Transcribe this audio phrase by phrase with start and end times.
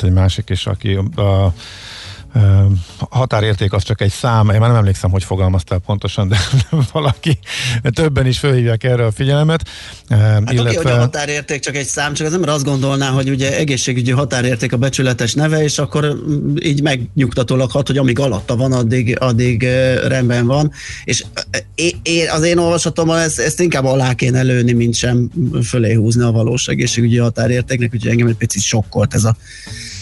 [0.00, 1.52] volt egy másik is, aki a
[3.10, 6.36] határérték az csak egy szám, én már nem emlékszem, hogy fogalmaztál pontosan, de
[6.92, 7.38] valaki
[7.82, 9.68] többen is felhívják erre a figyelmet.
[10.08, 10.60] Hát illetve...
[10.62, 14.10] oké, hogy a határérték csak egy szám, csak az ember azt gondolná, hogy ugye egészségügyi
[14.10, 16.16] határérték a becsületes neve, és akkor
[16.62, 19.62] így megnyugtatólag hat, hogy amíg alatta van, addig, addig
[20.06, 20.72] rendben van.
[21.04, 21.24] És
[22.02, 25.30] én, az én olvasatomban ezt, ezt inkább alá kéne lőni, mint sem
[25.64, 29.36] fölé húzni a valós egészségügyi határértéknek, úgyhogy engem egy picit sokkolt ez a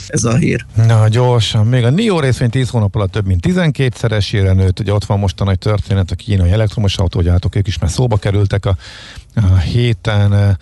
[0.08, 0.64] ez a hír.
[0.86, 1.66] Na, gyorsan.
[1.66, 4.80] Még a NIO részvény 10 hónap alatt több mint 12-szeresére nőtt.
[4.80, 8.16] Ugye ott van most a nagy történet, a kínai elektromos autógyártók, ők is már szóba
[8.16, 8.76] kerültek a,
[9.34, 10.56] a héten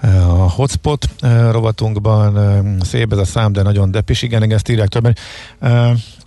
[0.00, 2.38] eh, a hotspot eh, rovatunkban.
[2.38, 4.22] Eh, szép ez a szám, de nagyon depis.
[4.22, 5.16] Igen, ezt írják többen.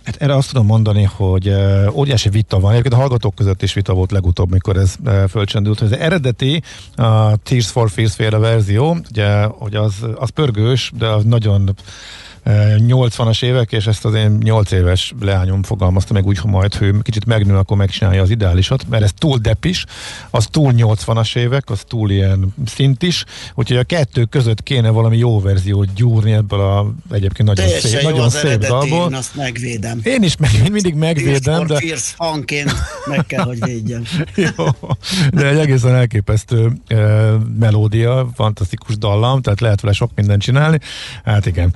[0.04, 1.54] Hát erre azt tudom mondani, hogy
[1.92, 2.70] óriási vita van.
[2.70, 4.94] Egyébként a hallgatók között is vita volt legutóbb, mikor ez
[5.28, 5.80] fölcsendült.
[5.80, 6.62] Az eredeti
[6.96, 11.74] a Tears for Fears verzió, ugye, hogy az, az pörgős, de az nagyon
[12.44, 16.94] 80-as évek, és ezt az én 8 éves leányom fogalmazta meg úgy, hogy majd ő
[17.02, 19.84] kicsit megnő, akkor megcsinálja az ideálisat, mert ez túl depis,
[20.30, 23.24] az túl 80-as évek, az túl ilyen szint is,
[23.54, 28.02] úgyhogy a kettő között kéne valami jó verziót gyúrni ebből a egyébként nagyon Teljesen szép,
[28.02, 29.08] nagyon szép dalból.
[29.08, 30.00] Én azt megvédem.
[30.02, 31.76] Én is meg, mindig megvédem, de...
[31.76, 32.72] Fierce hangként
[33.06, 34.02] meg kell, hogy védjem.
[34.56, 34.66] jó,
[35.32, 36.72] de egy egészen elképesztő
[37.58, 40.78] melódia, fantasztikus dallam, tehát lehet vele sok mindent csinálni.
[41.24, 41.74] Hát igen.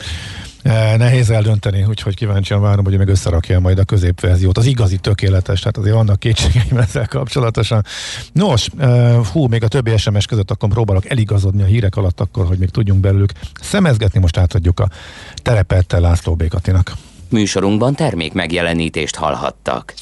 [0.63, 4.59] E, nehéz eldönteni, úgyhogy kíváncsian várom, hogy meg összerakja majd a középverziót.
[4.59, 7.85] Az igazi tökéletes, tehát azért vannak kétségeim ezzel kapcsolatosan.
[8.33, 12.47] Nos, e, hú, még a többi SMS között akkor próbálok eligazodni a hírek alatt akkor,
[12.47, 14.21] hogy még tudjunk belőlük szemezgetni.
[14.21, 14.89] Most átadjuk a
[15.43, 16.93] terepet László Békatinak.
[17.31, 19.95] Műsorunkban termék megjelenítést hallhattak.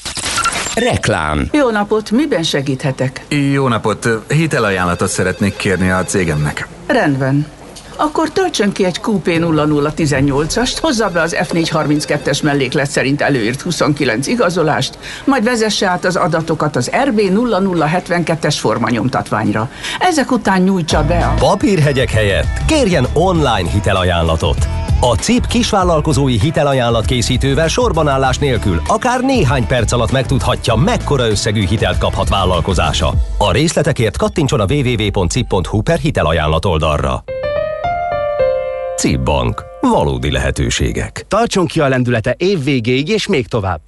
[0.74, 1.48] Reklám.
[1.52, 3.24] Jó napot, miben segíthetek?
[3.52, 6.68] Jó napot, hitelajánlatot szeretnék kérni a cégemnek.
[6.86, 7.55] Rendben.
[7.96, 14.98] Akkor töltsön ki egy QP 0018-ast, hozza be az F432-es melléklet szerint előírt 29 igazolást,
[15.24, 19.70] majd vezesse át az adatokat az RB 0072-es formanyomtatványra.
[19.98, 21.34] Ezek után nyújtsa be a...
[21.38, 24.68] Papírhegyek helyett kérjen online hitelajánlatot.
[25.00, 31.98] A CIP kisvállalkozói hitelajánlat készítővel sorbanállás nélkül akár néhány perc alatt megtudhatja, mekkora összegű hitelt
[31.98, 33.14] kaphat vállalkozása.
[33.38, 37.24] A részletekért kattintson a www.cip.hu per hitelajánlat oldalra.
[38.96, 39.64] CIP Bank.
[39.80, 41.24] Valódi lehetőségek.
[41.28, 43.80] Tartson ki a lendülete év végéig és még tovább.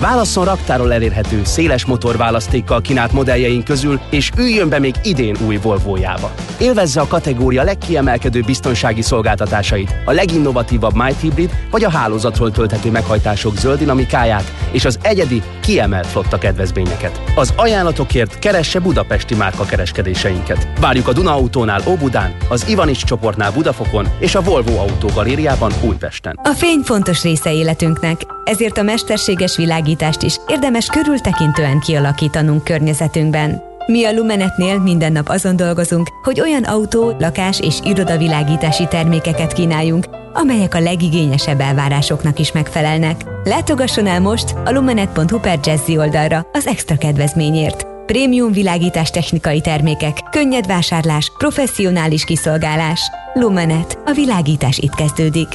[0.00, 6.32] Válasszon raktáról elérhető, széles motorválasztékkal kínált modelljeink közül, és üljön be még idén új Volvo-jába.
[6.58, 13.56] Élvezze a kategória legkiemelkedő biztonsági szolgáltatásait, a leginnovatívabb Might Hybrid vagy a hálózatról tölthető meghajtások
[13.56, 17.22] zöld dinamikáját és az egyedi, kiemelt flotta kedvezményeket.
[17.34, 20.68] Az ajánlatokért keresse budapesti márka kereskedéseinket.
[20.80, 26.38] Várjuk a Duna Autónál Óbudán, az Ivanics csoportnál Budafokon és a Volvo Autó Galériában Újpesten.
[26.42, 33.73] A fény fontos része életünknek, ezért a mesterséges világítást is érdemes körültekintően kialakítanunk környezetünkben.
[33.86, 40.06] Mi a Lumenetnél minden nap azon dolgozunk, hogy olyan autó, lakás és irodavilágítási termékeket kínáljunk,
[40.32, 43.20] amelyek a legigényesebb elvárásoknak is megfelelnek.
[43.44, 47.86] Látogasson el most a lumenet.hu per Jazzy oldalra az extra kedvezményért.
[48.06, 53.00] Prémium világítás technikai termékek, könnyed vásárlás, professzionális kiszolgálás.
[53.34, 53.98] Lumenet.
[54.04, 55.48] A világítás itt kezdődik.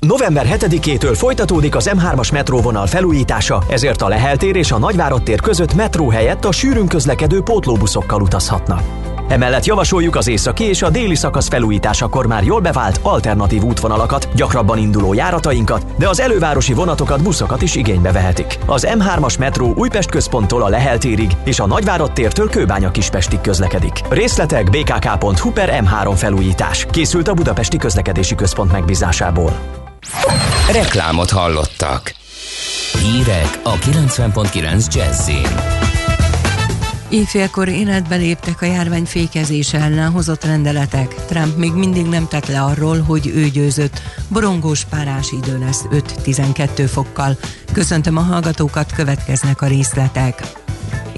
[0.00, 5.40] November 7-től folytatódik az M3-as metróvonal felújítása, ezért a Lehel tér és a Nagyvárad tér
[5.40, 8.82] között metró helyett a sűrűn közlekedő pótlóbuszokkal utazhatnak.
[9.28, 14.78] Emellett javasoljuk az északi és a déli szakasz felújításakor már jól bevált alternatív útvonalakat, gyakrabban
[14.78, 18.58] induló járatainkat, de az elővárosi vonatokat, buszokat is igénybe vehetik.
[18.66, 24.00] Az M3-as metró Újpest központtól a Lehel térig és a Nagyvárad tértől Kőbánya Kispestig közlekedik.
[24.08, 26.86] Részletek bkk.hu per M3 felújítás.
[26.90, 29.77] Készült a Budapesti Közlekedési Központ megbízásából.
[30.72, 32.14] Reklámot hallottak.
[33.02, 35.76] Hírek a 90.9 Jazzin.
[37.08, 41.14] Éjfélkor életbe léptek a járvány fékezése ellen hozott rendeletek.
[41.14, 44.00] Trump még mindig nem tett le arról, hogy ő győzött.
[44.28, 47.36] Borongós párás idő lesz 5-12 fokkal.
[47.72, 50.42] Köszöntöm a hallgatókat, következnek a részletek.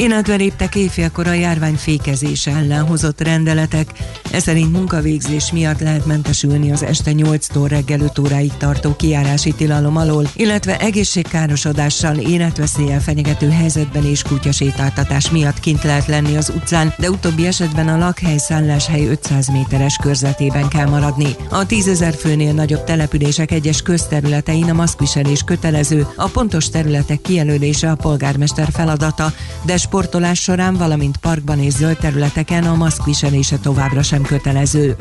[0.01, 3.93] Életbe léptek éjfélkor a járvány fékezése ellen hozott rendeletek,
[4.31, 9.97] ez szerint munkavégzés miatt lehet mentesülni az este 8-tól reggel 5 óráig tartó kiárási tilalom
[9.97, 17.11] alól, illetve egészségkárosodással, életveszéllyel fenyegető helyzetben és kutyasétáltatás miatt kint lehet lenni az utcán, de
[17.11, 21.37] utóbbi esetben a lakhely szálláshely 500 méteres körzetében kell maradni.
[21.51, 27.91] A 10 ezer főnél nagyobb települések egyes közterületein a maszkviselés kötelező, a pontos területek kijelölése
[27.91, 29.33] a polgármester feladata,
[29.63, 34.97] de sportolás során, valamint parkban és zöld területeken a maszkviselése továbbra sem kötelező.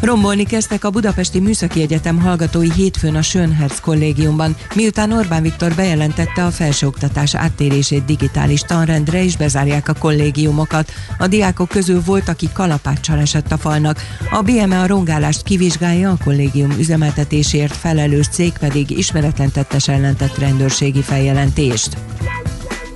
[0.00, 6.44] Rombolni kezdtek a Budapesti Műszaki Egyetem hallgatói hétfőn a Schönherz kollégiumban, miután Orbán Viktor bejelentette
[6.44, 10.92] a felsőoktatás áttérését digitális tanrendre és bezárják a kollégiumokat.
[11.18, 14.00] A diákok közül volt, aki kalapáccsal esett a falnak.
[14.30, 21.02] A BME a rongálást kivizsgálja, a kollégium üzemeltetésért felelős cég pedig ismeretlen tettes ellentett rendőrségi
[21.02, 21.96] feljelentést.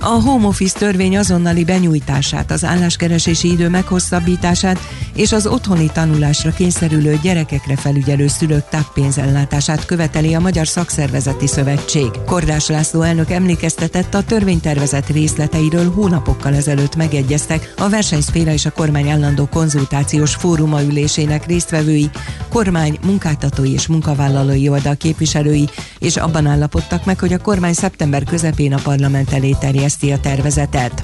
[0.03, 4.79] A home office törvény azonnali benyújtását, az álláskeresési idő meghosszabbítását
[5.15, 12.09] és az otthoni tanulásra kényszerülő gyerekekre felügyelő szülők táppénzellátását követeli a Magyar Szakszervezeti Szövetség.
[12.25, 19.09] Kordás László elnök emlékeztetett a törvénytervezet részleteiről hónapokkal ezelőtt megegyeztek a versenyszféra és a kormány
[19.09, 22.09] állandó konzultációs fóruma ülésének résztvevői,
[22.49, 25.69] kormány, munkáltatói és munkavállalói oldal képviselői,
[25.99, 31.03] és abban állapodtak meg, hogy a kormány szeptember közepén a parlament elé terjeszti a tervezetet.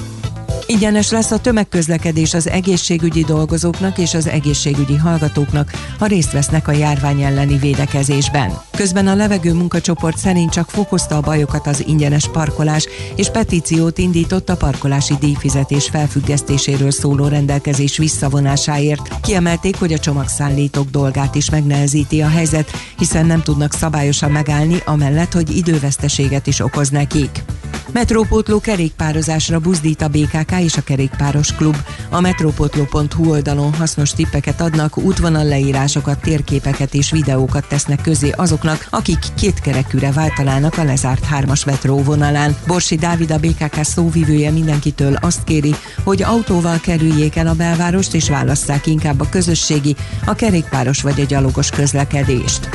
[0.65, 6.71] Ingyenes lesz a tömegközlekedés az egészségügyi dolgozóknak és az egészségügyi hallgatóknak, ha részt vesznek a
[6.71, 8.66] járvány elleni védekezésben.
[8.77, 14.49] Közben a levegő munkacsoport szerint csak fokozta a bajokat az ingyenes parkolás, és petíciót indított
[14.49, 19.19] a parkolási díjfizetés felfüggesztéséről szóló rendelkezés visszavonásáért.
[19.21, 25.33] Kiemelték, hogy a csomagszállítók dolgát is megnehezíti a helyzet, hiszen nem tudnak szabályosan megállni, amellett,
[25.33, 27.43] hogy időveszteséget is okoz nekik.
[27.91, 31.75] Metrópótló kerékpározásra buzdít a BKK és a Kerékpáros Klub.
[32.09, 38.29] A metrópotló.hu oldalon hasznos tippeket adnak, útvonal leírásokat, térképeket és videókat tesznek közé
[38.67, 42.55] azoknak, akik kétkerekűre váltalának a lezárt hármas metró vonalán.
[42.67, 48.29] Borsi Dávid a BKK szóvivője mindenkitől azt kéri, hogy autóval kerüljék el a belvárost és
[48.29, 52.69] válasszák inkább a közösségi, a kerékpáros vagy a gyalogos közlekedést.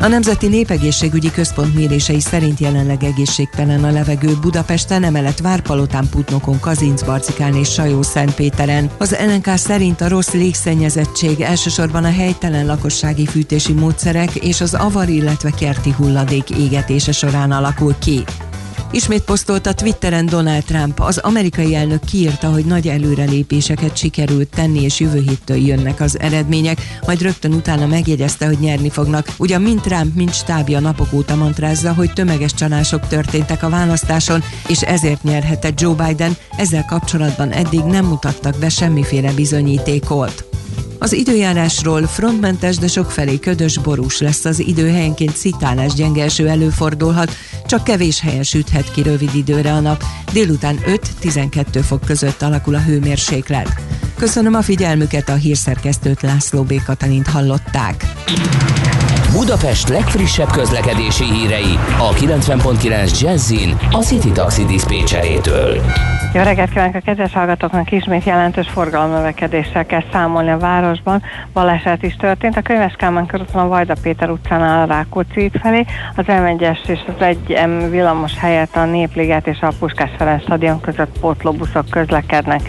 [0.00, 7.54] A Nemzeti Népegészségügyi Központ mérései szerint jelenleg egészségtelen a levegő Budapesten, emellett Várpalotán, Putnokon, Kazincbarcikán
[7.54, 8.90] és Sajó Szentpéteren.
[8.98, 15.08] Az LNK szerint a rossz légszennyezettség elsősorban a helytelen lakossági fűtési módszerek és az avar,
[15.08, 18.24] illetve kerti hulladék égetése során alakul ki.
[18.92, 21.00] Ismét posztolta Twitteren Donald Trump.
[21.00, 26.78] Az amerikai elnök kiírta, hogy nagy előrelépéseket sikerült tenni, és jövő héttől jönnek az eredmények,
[27.06, 29.28] majd rögtön utána megjegyezte, hogy nyerni fognak.
[29.38, 34.82] Ugyan mind Trump, mind stábja napok óta mantrázza, hogy tömeges csalások történtek a választáson, és
[34.82, 40.44] ezért nyerhetett Joe Biden, ezzel kapcsolatban eddig nem mutattak be semmiféle bizonyítékot.
[41.02, 47.30] Az időjárásról frontmentes, de sokfelé ködös borús lesz az idő, helyenként szitálás gyenge eső előfordulhat,
[47.66, 50.02] csak kevés helyen süthet ki rövid időre a nap.
[50.32, 50.78] Délután
[51.22, 53.80] 5-12 fok között alakul a hőmérséklet.
[54.16, 56.82] Köszönöm a figyelmüket, a hírszerkesztőt László B.
[56.84, 58.06] Katalint hallották.
[59.32, 65.80] Budapest legfrissebb közlekedési hírei a 90.9 Jazzin a City Taxi Dispécsejétől.
[66.34, 67.92] Jó reggelt kívánok a kedves hallgatóknak!
[67.92, 71.22] Ismét jelentős forgalomnövekedéssel kell számolni a városban.
[71.52, 72.56] Baleset is történt.
[72.56, 75.84] A Könyves Kálmán körúton a Vajda Péter utcánál a Rákóczi felé,
[76.16, 81.18] az M1-es és az 1M villamos helyett a Népliget és a Puskás Ferenc stadion között
[81.18, 82.60] pótlóbuszok közlekednek.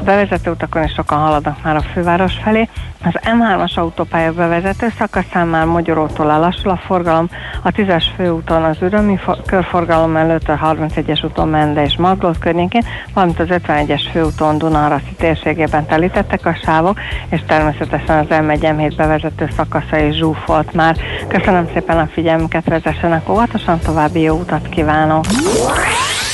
[0.00, 2.68] A bevezető utakon is sokan haladnak már a főváros felé.
[3.04, 7.28] Az M3-as autópálya bevezető szakaszán már Magyarótól lelassul a forgalom,
[7.62, 13.40] a 10-es főúton az Ürömi körforgalom előtt a 31-es úton Mende és Maglót környékén, valamint
[13.40, 16.98] az 51-es főúton Dunaraszi térségében telítettek a sávok,
[17.30, 20.96] és természetesen az M1 bevezető szakasza is zsúfolt már.
[21.28, 25.24] Köszönöm szépen a figyelmüket, vezessenek óvatosan, további jó utat kívánok!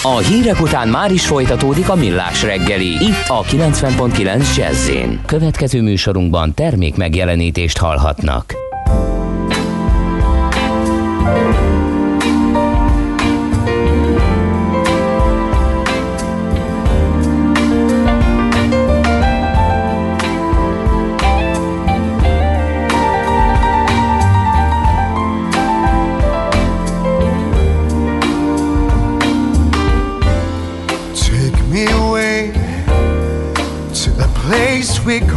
[0.02, 4.90] A hírek után már is folytatódik a millás reggeli, itt a 90.9 jazz
[5.26, 8.65] Következő műsorunkban termék megjelenítést hallhatnak.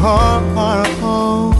[0.10, 1.54] Call our own,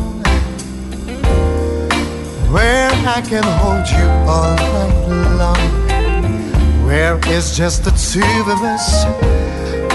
[2.52, 8.88] where I can hold you all night long, where it's just the two of us.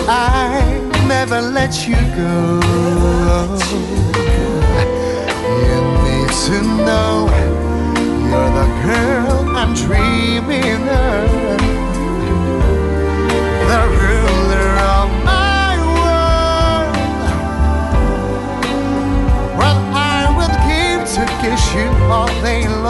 [0.08, 0.60] I
[1.08, 2.83] never let you go.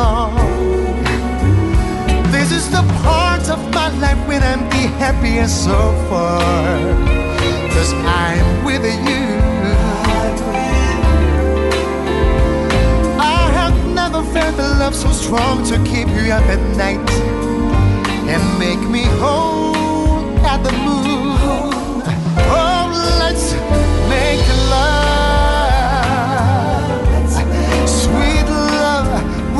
[0.04, 0.34] Long.
[2.34, 6.78] This is the part of my life when I'm the happiest so far.
[7.74, 7.92] Cause
[8.24, 9.24] I'm with you.
[13.36, 17.10] I have never felt the love so strong to keep you up at night
[18.32, 19.74] and make me whole
[20.52, 20.74] at the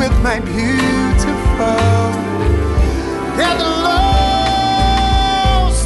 [0.09, 1.81] with my beautiful.
[3.39, 3.59] Get
[3.89, 5.07] lost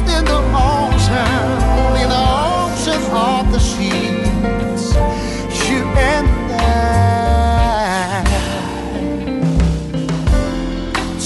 [0.01, 1.47] in the ocean,
[2.01, 4.85] in the ocean of the sheets.
[5.69, 5.79] You
[6.11, 6.63] and I.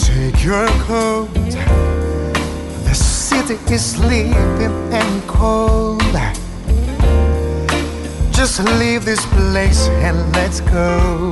[0.06, 1.30] Take your coat.
[2.88, 6.16] The city is sleeping and cold.
[8.32, 11.32] Just leave this place and let's go.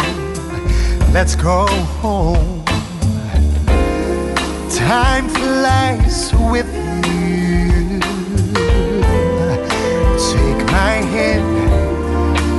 [1.13, 1.67] Let's go
[2.01, 2.63] home.
[4.69, 6.71] Time flies with
[7.05, 7.99] you.
[10.31, 11.43] Take my hand.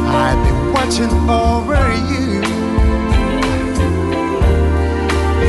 [0.06, 1.82] I've been watching over
[2.12, 2.42] you.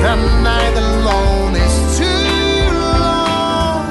[0.02, 3.84] The night alone is too long.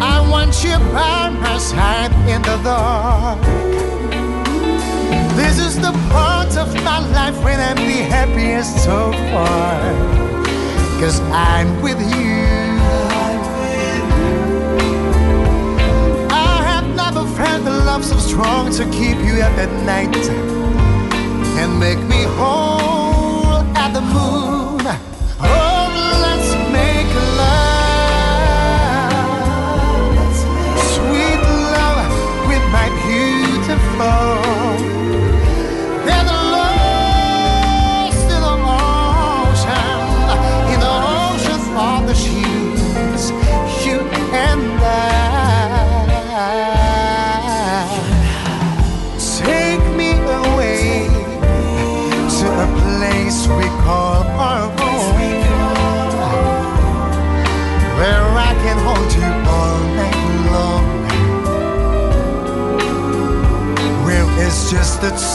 [0.00, 3.38] I want you by my side in the dark.
[5.36, 6.27] This is the part
[6.58, 9.78] of my life when I'm the happiest so far.
[11.00, 12.46] Cause I'm with you.
[16.30, 20.16] I have never felt a love so strong to keep you up at night
[21.60, 24.82] and make me whole at the moon.
[25.40, 25.86] Oh,
[26.26, 27.78] let's make love,
[30.94, 31.40] sweet
[31.76, 32.10] love
[32.48, 34.47] with my beautiful.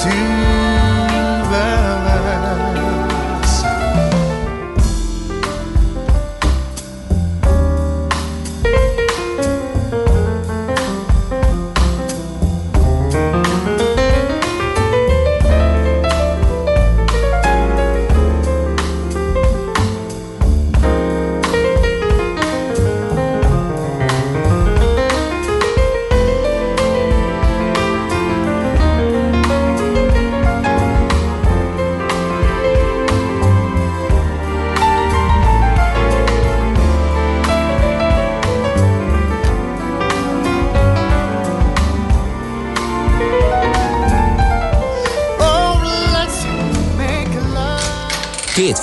[0.03, 0.72] to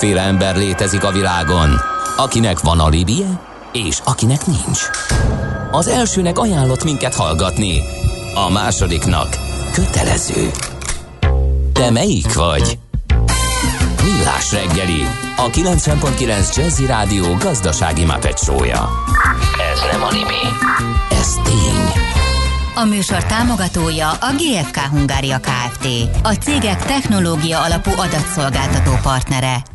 [0.01, 1.81] Kétféle ember létezik a világon,
[2.17, 3.39] akinek van alibije,
[3.71, 4.79] és akinek nincs.
[5.71, 7.81] Az elsőnek ajánlott minket hallgatni,
[8.35, 9.27] a másodiknak
[9.73, 10.51] kötelező.
[11.73, 12.79] Te melyik vagy?
[14.03, 15.05] Millás reggeli,
[15.37, 18.89] a 90.9 Jazzy Rádió gazdasági mapetsója.
[19.73, 20.43] Ez nem animi,
[21.11, 22.03] ez tény.
[22.75, 25.87] A műsor támogatója a GFK Hungária Kft.
[26.23, 29.70] A cégek technológia alapú adatszolgáltató partnere.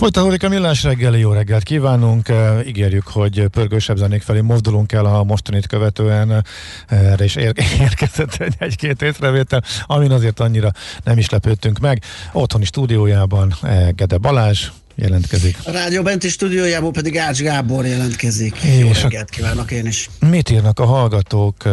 [0.00, 2.28] Folytatódik a millás reggeli, jó reggelt kívánunk.
[2.28, 6.30] Uh, ígérjük, hogy pörgősebb zenék felé mozdulunk el a mostanit követően.
[6.30, 6.38] Uh,
[6.86, 10.70] erre is ér- érkezett egy- egy-két észrevétel, amin azért annyira
[11.04, 12.02] nem is lepődtünk meg.
[12.32, 15.56] Otthoni stúdiójában uh, Gede Balázs jelentkezik.
[15.64, 18.56] A rádió benti stúdiójából pedig Ács Gábor jelentkezik.
[18.56, 20.10] És Jó reggelt kívánok én is.
[20.30, 21.64] Mit írnak a hallgatók?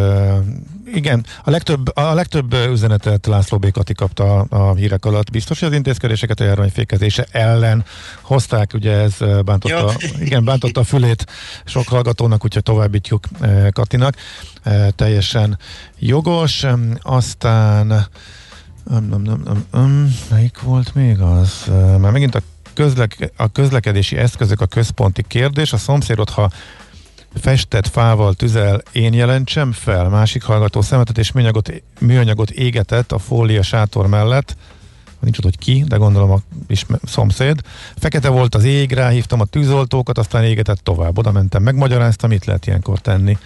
[0.94, 3.72] Igen, a legtöbb, a legtöbb üzenetet László B.
[3.72, 5.32] Kati kapta a, a hírek alatt.
[5.32, 7.86] Biztos, hogy az intézkedéseket a járvány fékezése ellen
[8.22, 9.94] hozták, ugye ez bántotta,
[10.26, 11.26] igen, bántotta a fülét
[11.66, 13.26] sok hallgatónak, úgyhogy továbbítjuk
[13.72, 14.16] Katinak.
[14.96, 15.58] Teljesen
[16.00, 16.66] jogos.
[17.02, 17.92] Aztán
[18.84, 21.64] um, um, um, um, um, melyik volt még az?
[21.98, 22.42] Már megint a,
[22.74, 25.74] közlek, a közlekedési eszközök a központi kérdés.
[25.74, 26.50] A szomszédot, ha
[27.36, 30.10] festett fával tüzel, én jelentsem fel.
[30.10, 34.56] Másik hallgató szemetet és műanyagot, műanyagot égetett a fólia sátor mellett.
[35.20, 37.62] Nincs ott, hogy ki, de gondolom a ismer, szomszéd.
[37.96, 41.18] Fekete volt az ég, ráhívtam a tűzoltókat, aztán égetett tovább.
[41.18, 43.38] Oda mentem, megmagyaráztam, mit lehet ilyenkor tenni.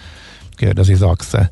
[0.56, 1.50] Kérdezi Zaxe.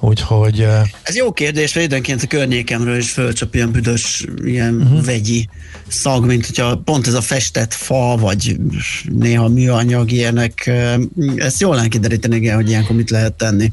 [0.00, 4.82] Úgyhogy eh, Ez jó kérdés, mert időnként a környékemről is fölcsap ilyen büdös, ilyen Mhm.
[4.86, 5.04] uh-huh.
[5.04, 5.48] vegyi
[5.88, 8.56] szag, mint hogyha pont ez a festett fa, vagy
[9.12, 10.66] néha műanyag ilyenek.
[10.66, 10.94] eh,
[11.36, 13.72] Ezt jól lenne kideríteni, igen, hogy ilyenkor mit lehet tenni.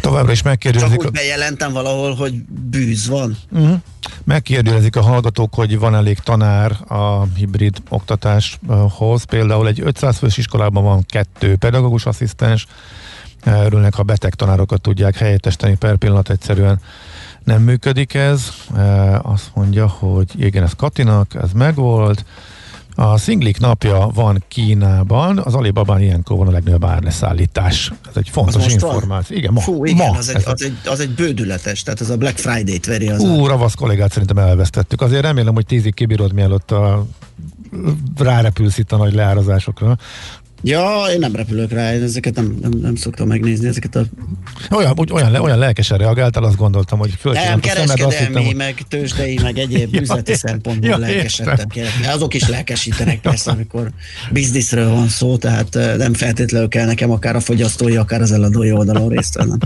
[0.00, 0.88] továbbra is megkérdezik.
[0.90, 2.34] Csak úgy bejelentem valahol, hogy
[2.70, 3.36] bűz van.
[3.52, 3.76] Uh-huh.
[4.24, 9.22] Megkérdőjezik a hallgatók, hogy van elég tanár a hibrid oktatáshoz.
[9.24, 12.66] Például egy 500 fős iskolában van kettő pedagógus asszisztens,
[13.44, 16.80] örülnek, ha beteg tanárokat tudják helyettesíteni per pillanat egyszerűen
[17.44, 18.48] nem működik ez.
[19.22, 22.24] Azt mondja, hogy igen, ez Katinak, ez megvolt.
[22.96, 27.92] A szinglik napja van Kínában, az Alibabán ilyenkor van a legnagyobb árleszállítás.
[28.08, 29.36] Ez egy fontos információ.
[29.36, 29.60] Igen, ma.
[29.60, 32.86] Fú, igen, ma az, egy, az, egy, az egy bődületes, tehát ez a Black Friday-t
[32.86, 33.08] veri.
[33.08, 33.48] Az Ú, a...
[33.48, 35.00] ravasz kollégát szerintem elvesztettük.
[35.00, 37.06] Azért remélem, hogy tízig kibírod, mielőtt a
[38.16, 39.96] rárepülsz itt a nagy leárazásokra.
[40.66, 44.04] Ja, én nem repülök rá, én ezeket nem, nem, nem szoktam megnézni, ezeket a...
[44.70, 49.38] Olyan, úgy, olyan, le, olyan lelkesen reagáltál, azt gondoltam, hogy Nem, kereskedelmi, hittem, meg tőzsdei,
[49.42, 51.84] meg egyéb ja, üzleti szempontból ja, lelkesedtem.
[52.06, 53.90] Azok is lelkesítenek persze, amikor
[54.30, 59.08] bizniszről van szó, tehát nem feltétlenül kell nekem akár a fogyasztói, akár az eladói oldalon
[59.08, 59.58] részt vennem.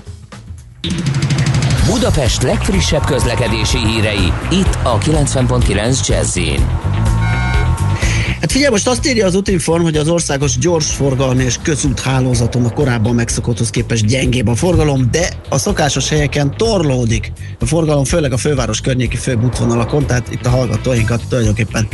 [1.86, 6.38] Budapest legfrissebb közlekedési hírei, itt a 90.9 jazz
[8.48, 13.14] Hát figyelj, most azt írja az Utinform, hogy az országos gyorsforgalmi és közúthálózaton a korábban
[13.14, 18.80] megszokotthoz képest gyengébb a forgalom, de a szokásos helyeken torlódik a forgalom, főleg a főváros
[18.80, 21.88] környéki főbb útvonalakon, tehát itt a hallgatóinkat tulajdonképpen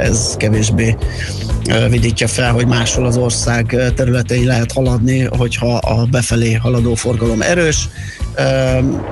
[0.00, 0.96] ez kevésbé
[1.88, 7.88] vidítja fel, hogy máshol az ország területei lehet haladni, hogyha a befelé haladó forgalom erős.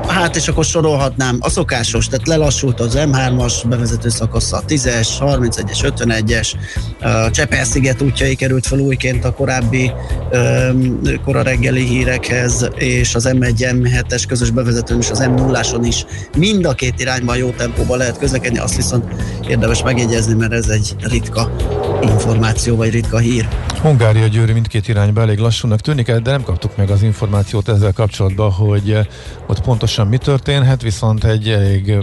[0.06, 6.43] Hát és akkor sorolhatnám a szokásos, tehát lelassult az M3-as bevezető szakasza, 10-es, 31-es, 51-es,
[7.00, 9.92] a Csepel-sziget útjai került fel újként a korábbi
[11.24, 16.04] kora reggeli hírekhez, és az M1 M7-es közös bevezetőn és az M0-áson is
[16.36, 19.04] mind a két irányban jó tempóban lehet közlekedni, azt viszont
[19.48, 21.50] érdemes megjegyezni, mert ez egy ritka
[22.02, 23.48] információ, vagy ritka hír.
[23.80, 28.50] Hungária Győri mindkét irányba elég lassúnak tűnik, de nem kaptuk meg az információt ezzel kapcsolatban,
[28.50, 28.98] hogy
[29.46, 31.94] ott pontosan mi történhet, viszont egy elég,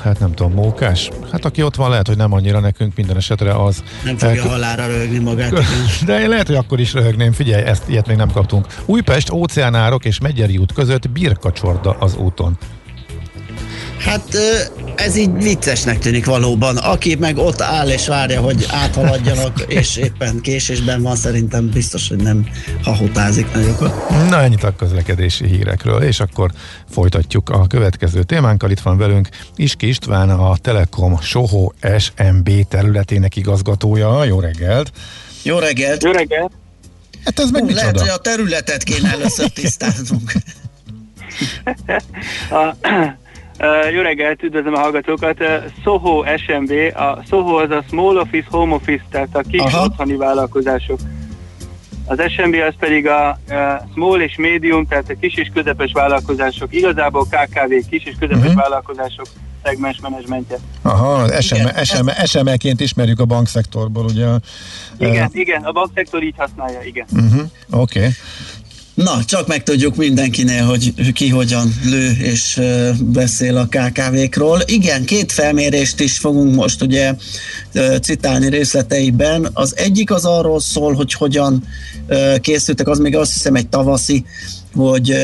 [0.00, 1.10] hát nem tudom, mókás.
[1.32, 3.82] Hát aki ott van, lehet, hogy nem annyira nekünk minden esetre az.
[4.04, 4.48] Nem fogja el...
[4.48, 5.52] halára röhögni magát.
[6.06, 7.32] De én lehet, hogy akkor is röhögném.
[7.32, 8.66] Figyelj, ezt ilyet még nem kaptunk.
[8.84, 12.58] Újpest, óceánárok és Megyeri út között birkacsorda az úton.
[13.98, 14.38] Hát
[14.98, 16.76] ez így viccesnek tűnik valóban.
[16.76, 22.22] Aki meg ott áll és várja, hogy áthaladjanak, és éppen késésben van, szerintem biztos, hogy
[22.22, 22.48] nem
[22.82, 24.08] hahotázik nagyokat.
[24.28, 26.50] Na ennyit a közlekedési hírekről, és akkor
[26.90, 28.70] folytatjuk a következő témánkkal.
[28.70, 34.24] Itt van velünk Iski István, a Telekom Soho SMB területének igazgatója.
[34.24, 34.92] Jó reggelt!
[35.42, 36.02] Jó reggelt!
[36.02, 36.52] Jó reggelt!
[37.24, 40.32] Hát ez meg Hú, Lehet, hogy a területet kéne először tisztáznunk.
[42.50, 42.76] a,
[43.60, 45.40] Uh, jó reggelt, üdvözlöm a hallgatókat.
[45.40, 45.46] Uh,
[45.82, 49.84] Soho SMB, a Soho az a Small Office, Home Office, tehát a kis Aha.
[49.84, 50.98] otthoni vállalkozások.
[52.06, 53.56] Az SMB az pedig a uh,
[53.92, 58.54] Small és Medium, tehát a kis és közepes vállalkozások, igazából KKV, kis és közepes uh-huh.
[58.54, 59.26] vállalkozások
[59.64, 60.56] szegmens menedzsmentje.
[60.82, 64.26] Aha, SME, SME, SME-ként ismerjük a bankszektorból, ugye?
[64.98, 67.06] Igen, uh, igen, a bankszektor így használja, igen.
[67.12, 67.40] Uh-huh,
[67.70, 67.98] Oké.
[67.98, 68.10] Okay.
[69.04, 72.60] Na, csak megtudjuk mindenkinél, hogy ki hogyan lő és
[73.00, 74.60] beszél a KKV-król.
[74.66, 77.14] Igen, két felmérést is fogunk most ugye
[78.02, 79.48] citálni részleteiben.
[79.52, 81.64] Az egyik az arról szól, hogy hogyan
[82.40, 84.24] készültek, az még azt hiszem egy tavaszi
[84.74, 85.14] hogy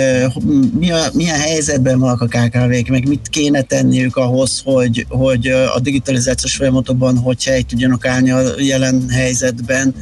[1.13, 7.19] milyen, helyzetben vannak a KKV-k, meg mit kéne tenniük ahhoz, hogy, hogy a digitalizációs folyamatokban
[7.19, 9.95] hogy helyt tudjanak állni a jelen helyzetben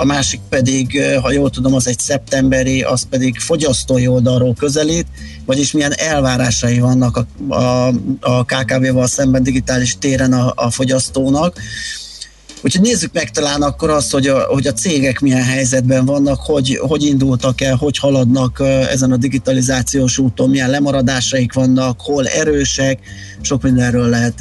[0.00, 5.06] a másik pedig, ha jól tudom, az egy szeptemberi, az pedig fogyasztói oldalról közelít,
[5.46, 11.60] vagyis milyen elvárásai vannak a, a, a KKV-val szemben digitális téren a, a fogyasztónak.
[12.62, 16.78] Úgyhogy nézzük meg talán akkor azt, hogy a, hogy a cégek milyen helyzetben vannak, hogy,
[16.80, 22.98] hogy indultak el, hogy haladnak ezen a digitalizációs úton, milyen lemaradásaik vannak, hol erősek,
[23.40, 24.40] sok mindenről lehet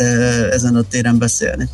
[0.51, 1.69] ezen a téren beszélni.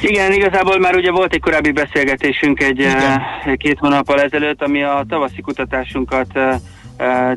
[0.00, 3.22] Igen, igazából már ugye volt egy korábbi beszélgetésünk egy Igen.
[3.56, 6.26] két hónappal ezelőtt, ami a tavaszi kutatásunkat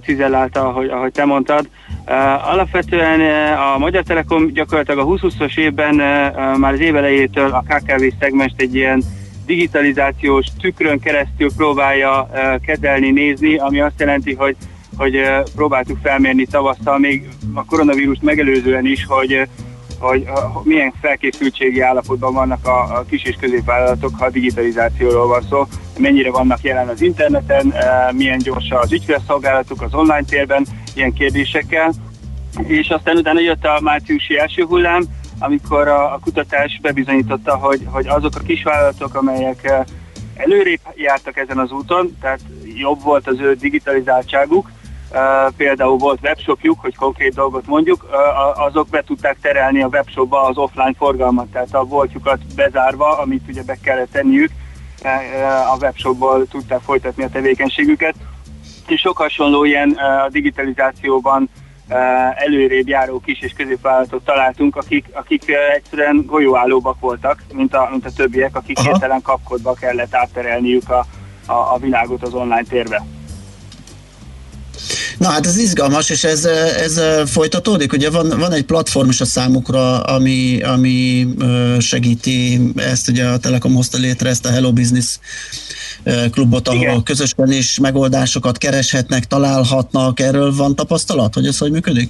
[0.03, 1.69] cizellálta, ahogy, ahogy te mondtad.
[2.51, 3.19] Alapvetően
[3.55, 5.95] a Magyar Telekom gyakorlatilag a 2020-as évben
[6.57, 9.03] már az évelejétől a KKV szegmest egy ilyen
[9.45, 12.29] digitalizációs tükrön keresztül próbálja
[12.65, 14.55] kezelni, nézni, ami azt jelenti, hogy
[14.97, 15.21] hogy
[15.55, 19.47] próbáltuk felmérni tavasszal, még a koronavírust megelőzően is, hogy
[20.01, 20.27] hogy
[20.63, 25.65] milyen felkészültségi állapotban vannak a, kis és középvállalatok, ha a digitalizációról van szó,
[25.97, 31.93] mennyire vannak jelen az interneten, e, milyen gyorsan az ügyfélszolgálatuk az online térben, ilyen kérdésekkel.
[32.67, 35.03] És aztán utána jött a márciusi első hullám,
[35.39, 39.85] amikor a, a kutatás bebizonyította, hogy, hogy azok a kisvállalatok, amelyek e,
[40.35, 42.39] előrébb jártak ezen az úton, tehát
[42.75, 44.69] jobb volt az ő digitalizáltságuk,
[45.57, 48.05] például volt webshopjuk, hogy konkrét dolgot mondjuk,
[48.55, 53.63] azok be tudták terelni a webshopba az offline forgalmat, tehát a voltjukat bezárva, amit ugye
[53.63, 54.51] be kellett tenniük,
[55.71, 58.15] a webshopból tudták folytatni a tevékenységüket.
[58.87, 59.89] És sok hasonló ilyen
[60.25, 61.49] a digitalizációban
[62.35, 65.43] előrébb járó kis és középvállalatot találtunk, akik, akik
[65.75, 71.05] egyszerűen golyóállóbak voltak, mint a, mint a többiek, akik hirtelen kapkodva kellett átterelniük a,
[71.45, 73.03] a, a világot az online térbe.
[75.21, 77.93] Na hát ez izgalmas, és ez, ez folytatódik.
[77.93, 81.27] Ugye van, van egy platform is a számukra, ami, ami
[81.79, 85.19] segíti ezt, ugye a Telekom hozta létre ezt a Hello Business
[86.31, 87.03] klubot, ahol Igen.
[87.03, 90.19] közösen is megoldásokat kereshetnek, találhatnak.
[90.19, 92.09] Erről van tapasztalat, hogy ez hogy működik?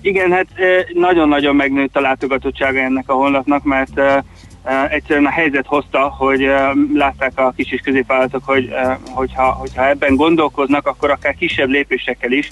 [0.00, 0.46] Igen, hát
[0.92, 4.00] nagyon-nagyon megnőtt a látogatottsága ennek a honlapnak, mert
[4.88, 6.50] egyszerűen a helyzet hozta, hogy
[6.94, 8.74] látták a kis és középvállalatok, hogy
[9.10, 12.48] hogyha, hogyha ebben gondolkoznak, akkor akár kisebb lépésekkel is,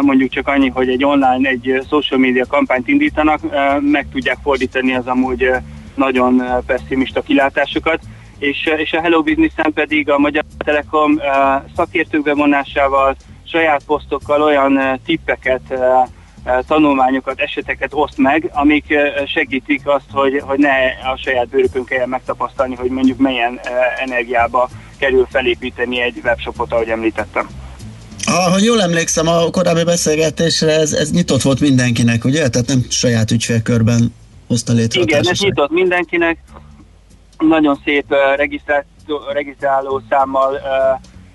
[0.00, 3.40] mondjuk csak annyi, hogy egy online, egy social media kampányt indítanak,
[3.80, 5.50] meg tudják fordítani az amúgy
[5.94, 8.00] nagyon pessimista kilátásokat,
[8.38, 11.20] és, és a Hello Business-en pedig a Magyar Telekom
[11.76, 15.62] szakértők bevonásával, saját posztokkal olyan tippeket
[16.66, 18.94] tanulmányokat, eseteket oszt meg, amik
[19.26, 20.72] segítik azt, hogy, hogy ne
[21.12, 23.60] a saját bőrükön kelljen megtapasztalni, hogy mondjuk milyen
[23.96, 27.48] energiába kerül felépíteni egy webshopot, ahogy említettem.
[28.24, 32.48] Ha jól emlékszem, a korábbi beszélgetésre ez, ez nyitott volt mindenkinek, ugye?
[32.48, 34.14] Tehát nem saját ügyfélkörben
[34.46, 36.38] hozta létre Igen, ez nyitott mindenkinek.
[37.38, 38.14] Nagyon szép
[39.32, 40.60] regisztráló számmal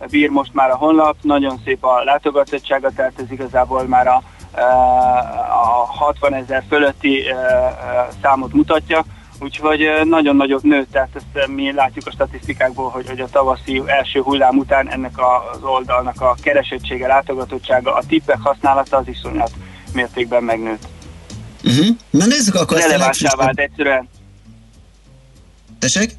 [0.09, 4.23] bír most már a honlap, nagyon szép a látogatottsága, tehát ez igazából már a
[5.49, 7.23] a 60 ezer fölötti
[8.21, 9.05] számot mutatja,
[9.39, 14.21] úgyhogy nagyon nagyot nőtt, tehát ezt mi látjuk a statisztikákból, hogy, hogy a tavaszi első
[14.21, 19.51] hullám után ennek az oldalnak a keresettsége, látogatottsága, a tippek használata az iszonyat
[19.93, 20.87] mértékben megnőtt.
[21.63, 21.87] Uh-huh.
[22.09, 24.09] Na nézzük akkor Relevánsá vált egyszerűen.
[25.79, 26.11] Tessék?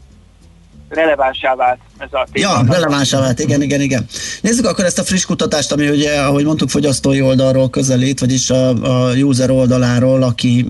[0.88, 2.48] Relevánsá vált ez a téma.
[2.48, 4.06] Ja, relevánsá vált, igen, igen, igen.
[4.40, 8.68] Nézzük akkor ezt a friss kutatást, ami ugye, ahogy mondtuk, fogyasztói oldalról közelít, vagyis a,
[8.68, 10.66] a user oldaláról, aki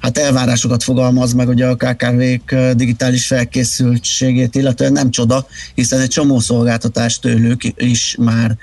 [0.00, 6.38] hát elvárásokat fogalmaz meg ugye a KKV-k digitális felkészültségét, illetően nem csoda, hiszen egy csomó
[6.38, 8.56] szolgáltatást tőlük is már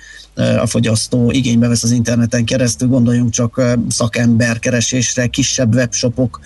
[0.60, 6.40] a fogyasztó igénybe vesz az interneten keresztül, gondoljunk csak szakemberkeresésre, kisebb webshopok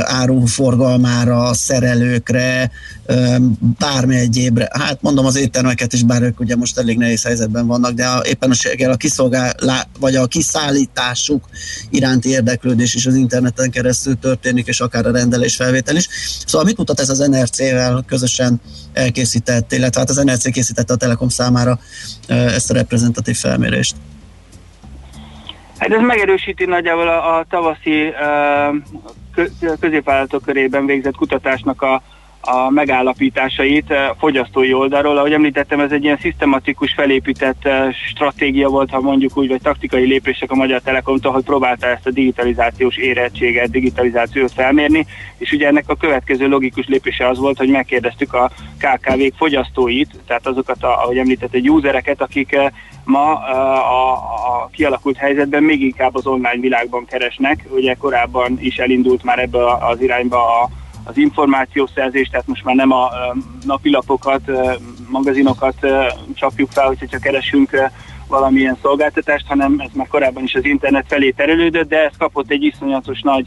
[0.00, 2.70] áruforgalmára, szerelőkre,
[3.78, 4.68] bármi egyébre.
[4.72, 8.22] Hát mondom az éttermeket is, bár ők ugye most elég nehéz helyzetben vannak, de a,
[8.26, 9.54] éppen a, a kiszolgál,
[10.00, 11.48] vagy a kiszállításuk
[11.90, 16.08] iránti érdeklődés is az interneten keresztül történik, és akár a rendelés felvétel is.
[16.46, 18.60] Szóval mit mutat ez az NRC-vel közösen
[18.92, 21.78] elkészített, illetve hát az NRC készítette a Telekom számára
[22.28, 23.96] ezt a reprezentatív felmérést?
[25.78, 29.46] Hát ez megerősíti nagyjából a, a tavaszi uh,
[29.80, 32.02] középvállalatok körében végzett kutatásnak a,
[32.44, 35.16] a megállapításait eh, fogyasztói oldalról.
[35.16, 40.06] Ahogy említettem, ez egy ilyen szisztematikus felépített eh, stratégia volt, ha mondjuk úgy, vagy taktikai
[40.06, 45.06] lépések a Magyar Telekomtól, hogy próbálta ezt a digitalizációs érettséget, digitalizációt felmérni,
[45.38, 50.46] és ugye ennek a következő logikus lépése az volt, hogy megkérdeztük a KKV-k fogyasztóit, tehát
[50.46, 52.70] azokat, a, ahogy említett, egy usereket, akik eh,
[53.04, 57.64] ma a, a kialakult helyzetben még inkább az online világban keresnek.
[57.68, 60.68] Ugye korábban is elindult már ebbe az irányba a
[61.04, 63.10] az információszerzés, tehát most már nem a
[63.66, 64.40] napilapokat,
[65.08, 65.74] magazinokat
[66.34, 67.90] csapjuk fel, hogyha keresünk
[68.28, 72.62] valamilyen szolgáltatást, hanem ez már korábban is az internet felé terelődött, de ez kapott egy
[72.62, 73.46] iszonyatos nagy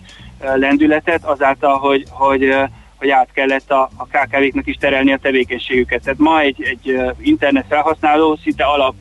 [0.55, 2.55] lendületet azáltal, hogy, hogy,
[2.95, 6.03] hogy át kellett a, a KKV-knak is terelni a tevékenységüket.
[6.03, 8.95] Tehát ma egy, egy internet felhasználó szinte alap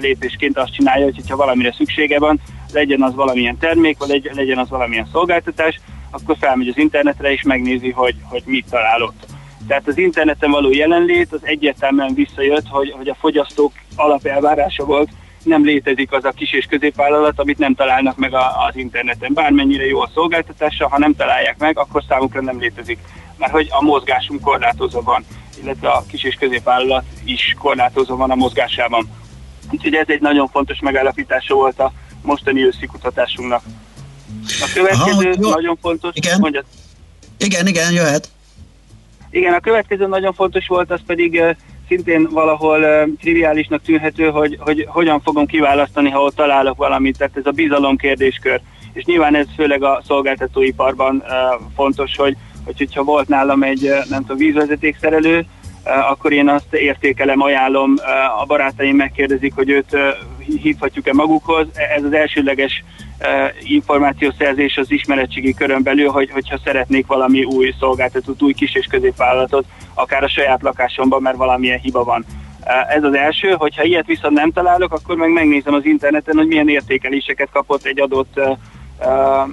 [0.00, 2.40] lépésként azt csinálja, hogy ha valamire szüksége van,
[2.72, 5.80] legyen az valamilyen termék, vagy legyen az valamilyen szolgáltatás,
[6.12, 9.26] akkor felmegy az internetre és megnézi, hogy, hogy mit talál ott.
[9.66, 15.08] Tehát az interneten való jelenlét az egyértelműen visszajött, hogy, hogy a fogyasztók alapelvárása volt,
[15.42, 19.32] nem létezik az a kis és középvállalat, amit nem találnak meg a, az interneten.
[19.34, 22.98] Bármennyire jó a szolgáltatása, ha nem találják meg, akkor számukra nem létezik.
[23.36, 25.24] Mert hogy a mozgásunk korlátozva van,
[25.62, 29.08] illetve a kis és középvállalat is korlátozva van a mozgásában.
[29.70, 33.62] Úgyhogy ez egy nagyon fontos megállapítása volt a mostani őszi kutatásunknak.
[34.60, 36.10] A következő Aha, nagyon fontos...
[36.14, 36.40] Igen.
[36.40, 36.64] Mondjad.
[37.38, 38.28] igen, igen, jöhet.
[39.30, 41.50] Igen, a következő nagyon fontos volt, az pedig uh,
[41.88, 47.36] szintén valahol uh, triviálisnak tűnhető, hogy, hogy hogyan fogom kiválasztani, ha ott találok valamit, tehát
[47.36, 48.60] ez a bizalom kérdéskör.
[48.92, 54.20] És nyilván ez főleg a szolgáltatóiparban uh, fontos, hogy, hogy hogyha volt nálam egy, nem
[54.20, 55.46] tudom, vízvezetékszerelő,
[55.84, 57.94] akkor én azt értékelem, ajánlom,
[58.40, 59.96] a barátaim megkérdezik, hogy őt
[60.62, 61.66] hívhatjuk-e magukhoz.
[61.96, 62.84] Ez az elsődleges
[63.62, 69.64] információszerzés az ismeretségi körön belül, hogy, hogyha szeretnék valami új szolgáltatót, új kis és középvállalatot,
[69.94, 72.24] akár a saját lakásomban, mert valamilyen hiba van.
[72.88, 76.68] Ez az első, hogyha ilyet viszont nem találok, akkor meg megnézem az interneten, hogy milyen
[76.68, 78.40] értékeléseket kapott egy adott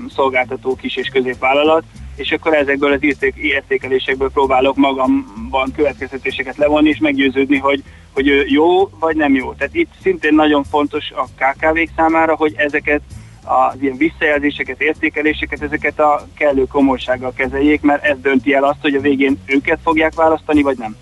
[0.09, 1.83] szolgáltató kis és középvállalat,
[2.19, 9.15] és akkor ezekből az értékelésekből próbálok magamban következtetéseket levonni, és meggyőződni, hogy, hogy jó vagy
[9.15, 9.53] nem jó.
[9.53, 13.01] Tehát itt szintén nagyon fontos a KKV-k számára, hogy ezeket
[13.43, 18.95] az ilyen visszajelzéseket, értékeléseket, ezeket a kellő komolysággal kezeljék, mert ez dönti el azt, hogy
[18.95, 20.95] a végén őket fogják választani, vagy nem.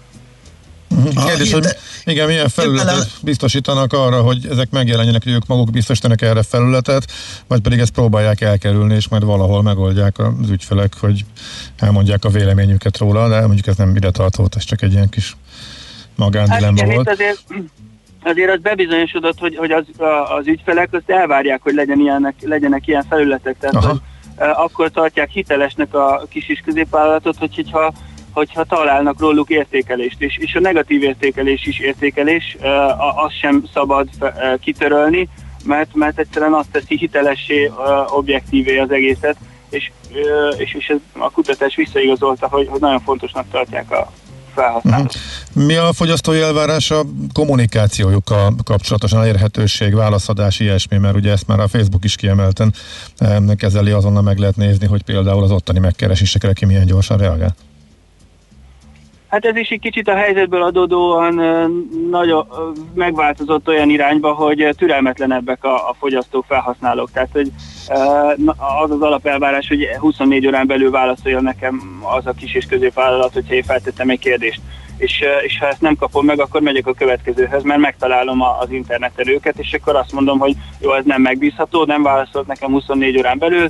[0.98, 1.26] Mhm.
[1.26, 1.66] Kérdés, hogy
[2.04, 7.12] igen, milyen felületet biztosítanak arra, hogy ezek megjelenjenek, hogy ők maguk biztosítanak erre felületet,
[7.48, 11.26] vagy pedig ezt próbálják elkerülni, és majd valahol megoldják az ügyfelek, hogy
[11.78, 15.36] elmondják a véleményüket róla, de mondjuk ez nem ide tartott, ez csak egy ilyen kis
[16.16, 17.10] magándilemma hát volt.
[17.10, 17.44] Azért,
[18.24, 19.86] azért az bebizonyosodott, hogy, hogy az,
[20.38, 23.88] az ügyfelek azt elvárják, hogy legyen ilyenek, legyenek ilyen felületek, tehát Aha.
[23.88, 24.00] hogy,
[24.38, 27.94] akkor tartják hitelesnek a kis és középvállalatot, hogy, hogyha
[28.38, 32.58] hogyha találnak róluk értékelést, és, és a negatív értékelés is értékelés,
[33.16, 34.08] azt sem szabad
[34.60, 35.30] kitörölni,
[35.64, 37.72] mert, mert egyszerűen azt teszi hitelessé,
[38.08, 39.38] objektívé az egészet,
[39.70, 39.92] és,
[40.58, 44.12] és, és ez a kutatás visszaigazolta, hogy, hogy nagyon fontosnak tartják a
[44.54, 45.06] felhasználók.
[45.06, 45.66] Uh-huh.
[45.66, 51.68] Mi a fogyasztói elvárás a kommunikációjukkal kapcsolatosan, elérhetőség, válaszadás, ilyesmi, mert ugye ezt már a
[51.68, 52.74] Facebook is kiemelten
[53.56, 57.56] kezeli, azonnal meg lehet nézni, hogy például az ottani megkeresésekre ki milyen gyorsan reagál.
[59.30, 61.34] Hát ez is egy kicsit a helyzetből adódóan
[62.10, 62.48] nagyon
[62.94, 67.12] megváltozott olyan irányba, hogy türelmetlenebbek a, a fogyasztók, felhasználók.
[67.12, 67.52] Tehát, hogy
[68.82, 73.54] az az alapelvárás, hogy 24 órán belül válaszoljon nekem az a kis és középvállalat, hogyha
[73.54, 74.62] én feltettem egy kérdést.
[74.98, 79.28] És, és ha ezt nem kapom meg, akkor megyek a következőhöz, mert megtalálom az interneten
[79.28, 83.38] őket, és akkor azt mondom, hogy jó, ez nem megbízható, nem válaszolt nekem 24 órán
[83.38, 83.70] belül,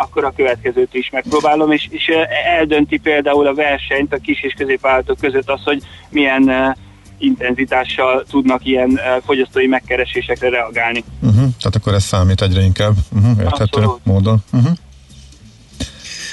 [0.00, 2.10] akkor a következőt is megpróbálom, és, és
[2.58, 6.76] eldönti például a versenyt a kis és középvállalatok között az, hogy milyen
[7.18, 11.04] intenzitással tudnak ilyen fogyasztói megkeresésekre reagálni.
[11.20, 11.36] Uh-huh.
[11.36, 13.38] Tehát akkor ez számít egyre inkább uh-huh.
[13.38, 14.04] érthető Abszolút.
[14.04, 14.38] módon.
[14.52, 14.72] Uh-huh.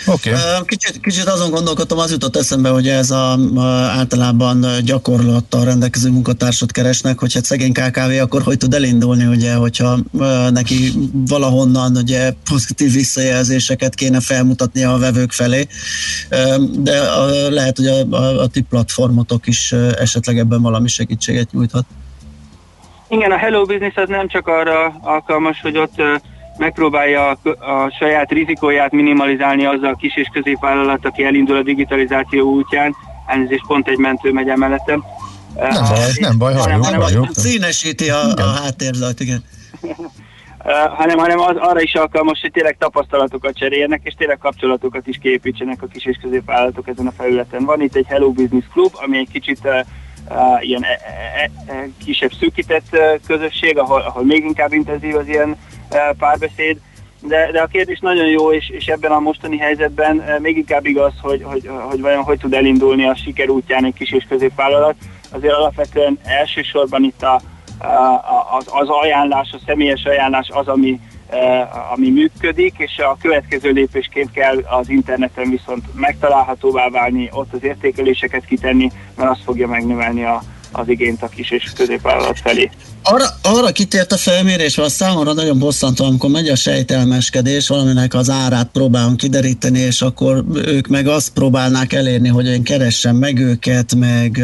[0.06, 0.34] Okay.
[0.66, 6.72] Kicsit, kicsit azon gondolkodtam, az jutott eszembe, hogy ez a, a általában gyakorlattal rendelkező munkatársat
[6.72, 9.98] keresnek, hogy hát szegény KKV, akkor hogy tud elindulni, ugye, hogyha
[10.50, 10.92] neki
[11.28, 15.68] valahonnan ugye pozitív visszajelzéseket kéne felmutatnia a vevők felé,
[16.78, 21.86] de a, lehet, hogy a, a, a ti platformotok is esetleg ebben valami segítséget nyújthat.
[23.10, 26.02] Igen, a Hello Business az nem csak arra alkalmas, hogy ott
[26.58, 32.52] megpróbálja a, a saját rizikóját minimalizálni azzal a kis és középvállalat, aki elindul a digitalizáció
[32.52, 32.96] útján.
[33.26, 35.04] Elnézést, pont egy mentő megy emelletem.
[35.56, 37.28] Nem baj, nem baj, halljuk, nem, halljuk.
[37.32, 39.44] Színesíti a, a háttérzajt, igen.
[40.96, 45.82] Hanem, hanem az, arra is alkalmas, hogy tényleg tapasztalatokat cseréljenek, és tényleg kapcsolatokat is képítsenek
[45.82, 47.66] a kis és középvállalatok ezen a felületen.
[47.66, 49.80] Van itt egy Hello Business Club, ami egy kicsit uh,
[50.30, 55.28] uh, ilyen e, e, e, kisebb szűkített uh, közösség, ahol, ahol még inkább intenzív az
[55.28, 55.58] ilyen
[56.18, 56.78] párbeszéd,
[57.28, 61.14] de, de a kérdés nagyon jó, és, és ebben a mostani helyzetben még inkább igaz,
[61.22, 64.96] hogy, hogy, hogy vajon hogy tud elindulni a siker útján egy kis és középvállalat.
[65.32, 67.42] Azért alapvetően elsősorban itt a,
[67.86, 71.00] a, az, ajánlás, a személyes ajánlás az, ami,
[71.92, 78.46] ami működik, és a következő lépésként kell az interneten viszont megtalálhatóvá válni, ott az értékeléseket
[78.46, 82.70] kitenni, mert az fogja megnövelni a, az igényt a kis és középvállalat felé.
[83.06, 88.30] Arra, arra kitért a felmérés, hogy számomra nagyon bosszantó, amikor megy a sejtelmeskedés, valaminek az
[88.30, 93.96] árát próbálunk kideríteni, és akkor ők meg azt próbálnák elérni, hogy én keressem meg őket,
[93.96, 94.44] meg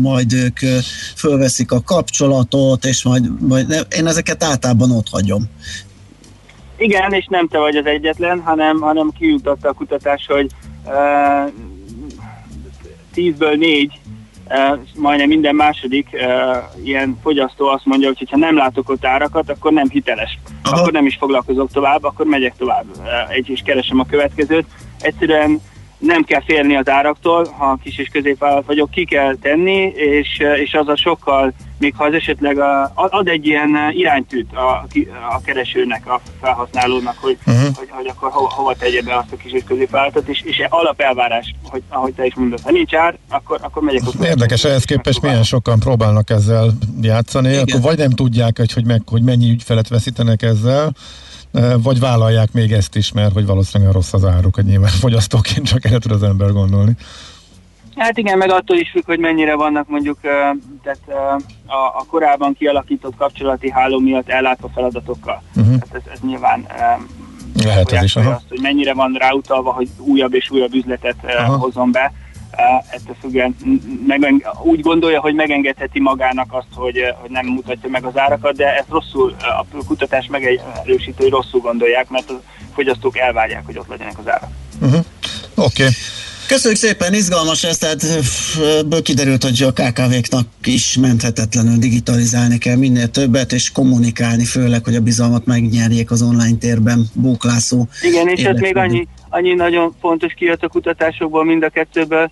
[0.00, 0.58] majd ők
[1.16, 5.44] fölveszik a kapcsolatot, és majd, majd én ezeket általában ott hagyom.
[6.76, 10.50] Igen, és nem te vagy az egyetlen, hanem, hanem kijutatta a kutatás, hogy
[10.84, 11.52] uh,
[13.14, 14.00] tízből négy
[14.96, 16.08] majdnem minden második
[16.84, 20.38] ilyen fogyasztó azt mondja, hogy ha nem látok ott árakat, akkor nem hiteles.
[20.62, 20.80] Aha.
[20.80, 22.84] Akkor nem is foglalkozok tovább, akkor megyek tovább,
[23.28, 24.66] egy is keresem a következőt.
[25.00, 25.60] Egyszerűen
[25.98, 30.74] nem kell félni az áraktól, ha kis és középvállalat vagyok, ki kell tenni, és, és
[30.74, 34.86] az a sokkal, még ha az esetleg a, ad egy ilyen iránytűt a,
[35.30, 37.76] a keresőnek, a felhasználónak, hogy, uh-huh.
[37.76, 41.54] hogy, hogy akkor hova, hova tegye be azt a kis és középvállalatot, és, és alapelvárás,
[41.62, 44.24] hogy ahogy te is mondod, ha nincs ár, akkor, akkor megyek ott.
[44.24, 47.64] Érdekes, ehhez képest milyen sokan próbálnak ezzel játszani, Igen.
[47.68, 50.92] akkor vagy nem tudják, hogy, hogy, meg, hogy mennyi ügyfelet veszítenek ezzel,
[51.82, 55.84] vagy vállalják még ezt is, mert hogy valószínűleg rossz az áruk, hogy nyilván fogyasztóként csak
[55.84, 56.92] erre tud az ember gondolni.
[57.96, 60.18] Hát igen, meg attól is függ, hogy mennyire vannak mondjuk
[60.82, 60.98] tehát,
[61.66, 65.42] a, a korábban kialakított kapcsolati háló miatt ellátva feladatokkal.
[65.56, 65.78] Uh-huh.
[65.78, 66.66] Tehát ez, ez nyilván
[67.64, 68.30] lehet ez is, aha.
[68.30, 71.56] azt, hogy mennyire van ráutalva, hogy újabb és újabb üzletet aha.
[71.56, 72.12] hozom be.
[72.90, 73.56] Ettől függően
[74.06, 78.76] meg, úgy gondolja, hogy megengedheti magának azt, hogy, hogy nem mutatja meg az árakat, de
[78.76, 82.40] ezt rosszul, a kutatás megerősítői rosszul gondolják, mert a
[82.74, 84.50] fogyasztók elvárják, hogy ott legyenek az árak.
[84.80, 85.04] Uh-huh.
[85.54, 85.82] Oké.
[85.82, 85.94] Okay.
[86.48, 88.04] Köszönjük szépen, izgalmas ez, tehát
[88.78, 94.94] ebből kiderült, hogy a KKV-knak is menthetetlenül digitalizálni kell minél többet, és kommunikálni, főleg, hogy
[94.94, 97.86] a bizalmat megnyerjék az online térben bóklászó.
[98.02, 102.30] Igen, és ez még annyi, annyi nagyon fontos kijött a kutatásokból, mind a kettőből,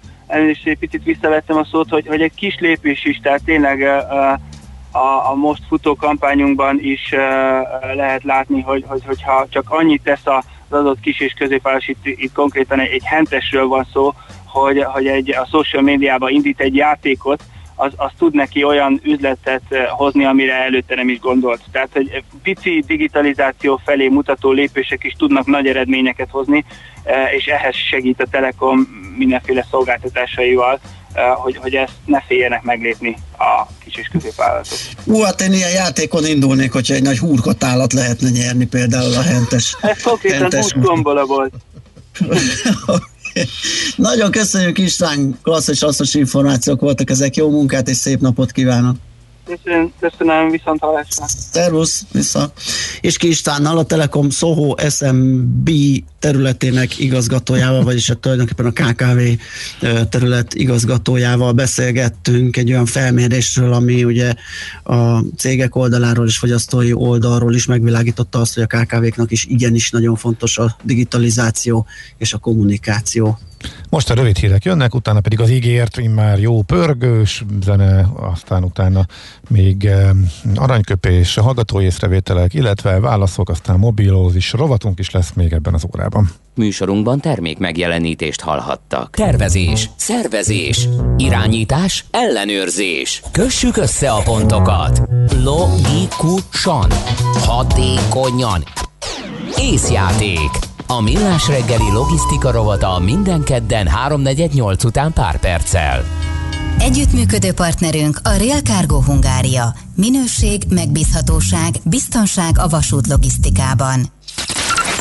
[0.50, 4.30] is egy picit visszavettem a szót, hogy, hogy egy kis lépés is, tehát tényleg a,
[4.90, 7.14] a, a most futó kampányunkban is
[7.94, 12.32] lehet látni, hogy, hogy, hogyha csak annyit tesz az adott kis és középváros, itt, itt
[12.32, 14.12] konkrétan egy, egy hentesről van szó,
[14.44, 17.42] hogy, hogy egy, a social médiában indít egy játékot,
[17.76, 21.60] az, az tud neki olyan üzletet eh, hozni, amire előtte nem is gondolt.
[21.72, 26.64] Tehát egy pici digitalizáció felé mutató lépések is tudnak nagy eredményeket hozni,
[27.04, 28.80] eh, és ehhez segít a Telekom
[29.16, 30.80] mindenféle szolgáltatásaival,
[31.16, 34.78] Eh, hogy, hogy ezt ne féljenek meglépni a kis és középvállalatok.
[35.04, 39.76] Ú, hát én ilyen játékon indulnék, hogyha egy nagy hurkatállat lehetne nyerni például a hentes.
[39.80, 40.50] Ez konkrétan
[40.82, 41.52] tombola volt.
[43.96, 48.96] Nagyon köszönjük István, klassz és hasznos információk voltak ezek, jó munkát és szép napot kívánok!
[49.46, 51.26] Köszönöm, köszönöm viszont hallásra.
[51.52, 52.52] Szervusz, vissza.
[53.00, 55.70] És ki Istvánnal a Telekom Soho SMB
[56.18, 59.20] területének igazgatójával, vagyis a tulajdonképpen a KKV
[60.08, 64.34] terület igazgatójával beszélgettünk egy olyan felmérésről, ami ugye
[64.84, 70.16] a cégek oldaláról és fogyasztói oldalról is megvilágította azt, hogy a KKV-knak is igenis nagyon
[70.16, 71.86] fontos a digitalizáció
[72.18, 73.38] és a kommunikáció.
[73.88, 79.06] Most a rövid hírek jönnek, utána pedig az ígért, már jó pörgős zene, aztán utána
[79.48, 79.88] még
[80.54, 86.30] aranyköpés, hallgatói észrevételek, illetve válaszok, aztán mobilózis, rovatunk is lesz még ebben az órában.
[86.54, 89.10] Műsorunkban termék megjelenítést hallhattak.
[89.10, 93.22] Tervezés, szervezés, irányítás, ellenőrzés.
[93.32, 95.02] Kössük össze a pontokat.
[95.42, 96.90] Logikusan,
[97.34, 98.64] hatékonyan.
[99.56, 100.50] Észjáték.
[100.88, 106.04] A Millás reggeli logisztika rovata minden kedden 3.48 után pár perccel.
[106.78, 109.74] Együttműködő partnerünk a Real Cargo Hungária.
[109.94, 114.15] Minőség, megbízhatóság, biztonság a vasút logisztikában.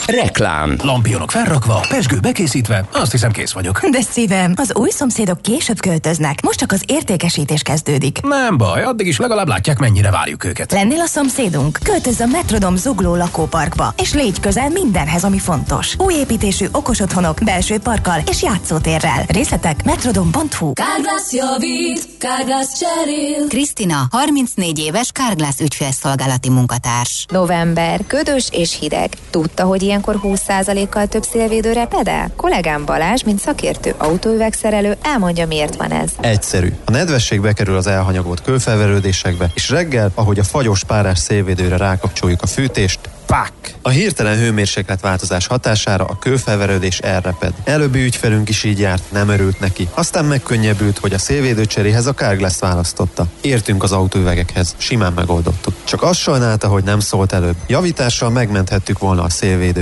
[0.07, 0.75] Reklám.
[0.83, 3.87] Lampionok felrakva, pesgő bekészítve, azt hiszem kész vagyok.
[3.89, 8.21] De szívem, az új szomszédok később költöznek, most csak az értékesítés kezdődik.
[8.21, 10.71] Nem baj, addig is legalább látják, mennyire várjuk őket.
[10.71, 11.79] Lennél a szomszédunk?
[11.83, 15.95] Költöz a Metrodom zugló lakóparkba, és légy közel mindenhez, ami fontos.
[15.97, 19.23] Új építésű okos otthonok, belső parkkal és játszótérrel.
[19.27, 23.47] Részletek metrodom.hu Kárglász javít, Kárglász cserél.
[23.47, 27.25] Krisztina, 34 éves Kárglász ügyfélszolgálati munkatárs.
[27.29, 29.09] November, ködös és hideg.
[29.29, 32.31] Tudta, hogy ilyen ilyenkor 20%-kal több szélvédőre pedál?
[32.35, 36.09] Kollégám Balázs, mint szakértő autóüvegszerelő, elmondja, miért van ez.
[36.19, 36.73] Egyszerű.
[36.85, 42.47] A nedvesség bekerül az elhanyagolt kőfelverődésekbe, és reggel, ahogy a fagyos párás szélvédőre rákapcsoljuk a
[42.47, 43.75] fűtést, Pák!
[43.81, 47.53] A hirtelen hőmérséklet változás hatására a kőfelverődés elreped.
[47.63, 49.87] Előbbi ügyfelünk is így járt, nem örült neki.
[49.93, 53.27] Aztán megkönnyebbült, hogy a szélvédőcseréhez a Carglass választotta.
[53.41, 55.73] Értünk az autóüvegekhez, simán megoldottuk.
[55.83, 57.55] Csak azt sajnálta, hogy nem szólt előbb.
[57.67, 59.29] Javítással megmenthettük volna a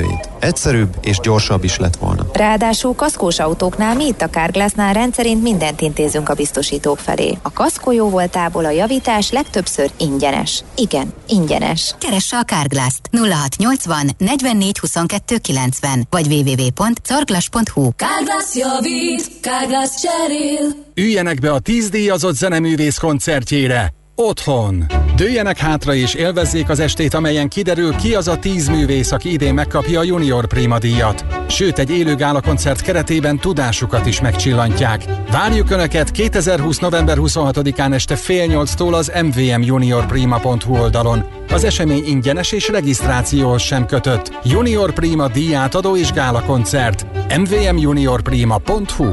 [0.03, 0.29] szélvédőjét.
[0.39, 2.25] Egyszerűbb és gyorsabb is lett volna.
[2.33, 7.37] Ráadásul kaszkós autóknál mi itt a Carglassnál rendszerint mindent intézünk a biztosítók felé.
[7.41, 10.63] A kaszkó jó voltából a javítás legtöbbször ingyenes.
[10.75, 11.95] Igen, ingyenes.
[11.99, 20.71] Keresse a Carglass-t 0680 44 22 90 vagy www.carglass.hu Carglass javít, Carglass cserél.
[20.95, 25.02] Üljenek be a 10 díjazott zeneművész koncertjére Otthon.
[25.15, 29.53] Dőjenek hátra és élvezzék az estét, amelyen kiderül ki az a tíz művész, aki idén
[29.53, 31.25] megkapja a Junior Prima díjat.
[31.49, 35.03] Sőt, egy élő koncert keretében tudásukat is megcsillantják.
[35.31, 36.77] Várjuk Önöket 2020.
[36.77, 41.25] november 26-án este fél nyolctól az mvmjuniorprima.hu oldalon.
[41.49, 44.31] Az esemény ingyenes és regisztrációhoz sem kötött.
[44.43, 46.09] Junior Prima díjátadó és
[46.45, 47.05] koncert.
[47.37, 49.05] mvmjuniorprima.hu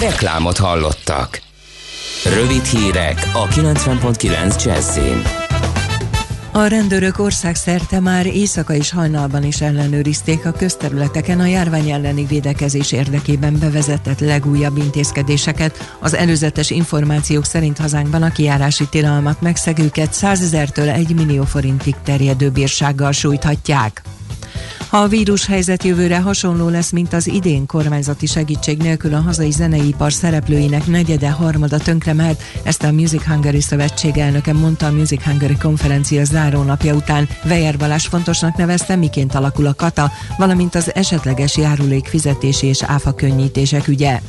[0.00, 1.52] Reklámot hallottak.
[2.32, 5.22] Rövid hírek a 90.9 Jazzin.
[6.52, 12.92] A rendőrök országszerte már éjszaka és hajnalban is ellenőrizték a közterületeken a járvány elleni védekezés
[12.92, 15.96] érdekében bevezetett legújabb intézkedéseket.
[16.00, 22.50] Az előzetes információk szerint hazánkban a kiárási tilalmat megszegőket 100 ezertől 1 millió forintig terjedő
[22.50, 24.02] bírsággal sújthatják.
[24.88, 29.50] Ha a vírus helyzet jövőre hasonló lesz, mint az idén kormányzati segítség nélkül a hazai
[29.50, 35.22] zeneipar szereplőinek negyede, harmada tönkre mehet, ezt a Music Hungary Szövetség elnöke mondta a Music
[35.22, 37.28] Hungary konferencia zárónapja után.
[37.44, 43.14] Vejer Balázs fontosnak nevezte, miként alakul a kata, valamint az esetleges járulék fizetési és áfa
[43.14, 44.20] könnyítések ügye.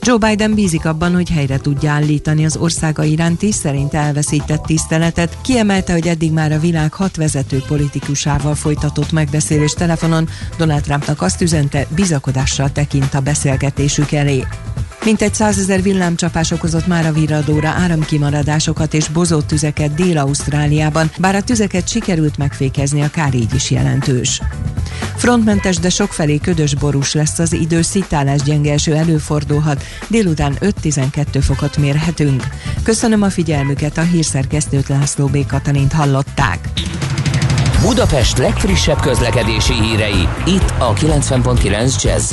[0.00, 5.38] Joe Biden bízik abban, hogy helyre tudja állítani az országa iránti szerint elveszített tiszteletet.
[5.42, 11.42] Kiemelte, hogy eddig már a világ hat vezető politikusával folytatott megbeszélés telefonon Donald Trumpnak azt
[11.42, 14.44] üzente, bizakodással tekint a beszélgetésük elé.
[15.06, 21.88] Mintegy százezer villámcsapás okozott már a virradóra áramkimaradásokat és bozott tüzeket Dél-Ausztráliában, bár a tüzeket
[21.88, 24.40] sikerült megfékezni, a kár így is jelentős.
[25.16, 31.76] Frontmentes, de sokfelé ködös borús lesz az idő, szitálás gyenge eső előfordulhat, délután 5-12 fokot
[31.76, 32.42] mérhetünk.
[32.82, 35.46] Köszönöm a figyelmüket, a hírszerkesztőt László B.
[35.46, 36.68] Katalint hallották.
[37.80, 42.32] Budapest legfrissebb közlekedési hírei, itt a 90.9 jazz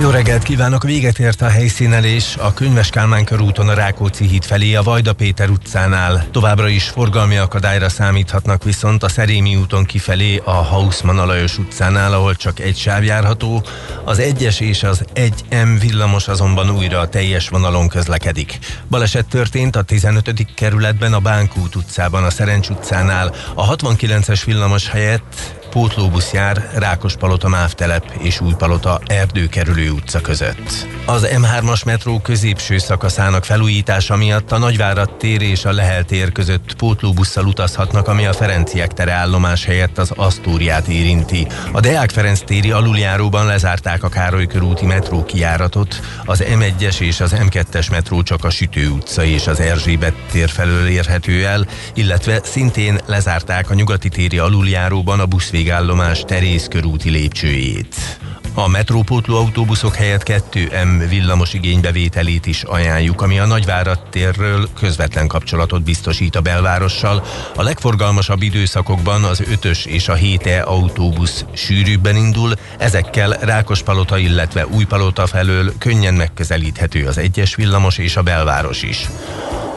[0.00, 0.82] jó reggelt kívánok!
[0.82, 5.48] Véget ért a helyszínelés a Könyves Kálmán körúton a Rákóczi híd felé a Vajda Péter
[5.48, 6.26] utcánál.
[6.30, 12.34] Továbbra is forgalmi akadályra számíthatnak viszont a Szerémi úton kifelé a Hausmann Alajos utcánál, ahol
[12.34, 13.62] csak egy sáv járható.
[14.04, 18.58] Az 1-es és az 1M villamos azonban újra a teljes vonalon közlekedik.
[18.88, 20.46] Baleset történt a 15.
[20.54, 23.34] kerületben a Bánkút utcában, a Szerencs utcánál.
[23.54, 30.86] A 69-es villamos helyett pótlóbusz jár Rákospalota Mávtelep és Újpalota Erdőkerülő utca között.
[31.06, 36.74] Az M3-as metró középső szakaszának felújítása miatt a Nagyvárad tér és a Lehel tér között
[36.76, 41.46] pótlóbusszal utazhatnak, ami a Ferenciek tere állomás helyett az Asztóriát érinti.
[41.72, 47.34] A Deák Ferenc téri aluljáróban lezárták a Károly körúti metró kijáratot, az M1-es és az
[47.38, 53.00] M2-es metró csak a Sütő utca és az Erzsébet tér felől érhető el, illetve szintén
[53.06, 58.18] lezárták a nyugati téri aluljáróban a buszvég végállomás Terész körúti lépcsőjét.
[58.54, 65.82] A metrópótló autóbuszok helyett 2M villamos igénybevételét is ajánljuk, ami a Nagyvárad térről közvetlen kapcsolatot
[65.82, 67.24] biztosít a belvárossal.
[67.56, 75.26] A legforgalmasabb időszakokban az 5-ös és a 7E autóbusz sűrűbben indul, ezekkel Rákospalota, illetve Újpalota
[75.26, 79.08] felől könnyen megközelíthető az egyes villamos és a belváros is.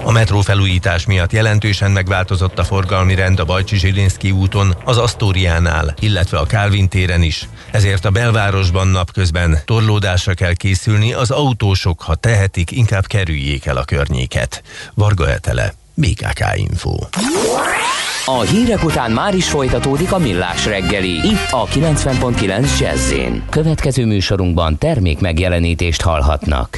[0.07, 5.93] A metró felújítás miatt jelentősen megváltozott a forgalmi rend a Bajcsi Zsilinszki úton, az Asztóriánál,
[5.99, 7.47] illetve a Kálvin téren is.
[7.71, 13.83] Ezért a belvárosban napközben torlódásra kell készülni, az autósok, ha tehetik, inkább kerüljék el a
[13.83, 14.63] környéket.
[14.93, 16.95] Varga Etele, BKK Info.
[18.25, 23.13] A hírek után már is folytatódik a millás reggeli, itt a 90.9 jazz
[23.49, 26.77] Következő műsorunkban termék megjelenítést hallhatnak.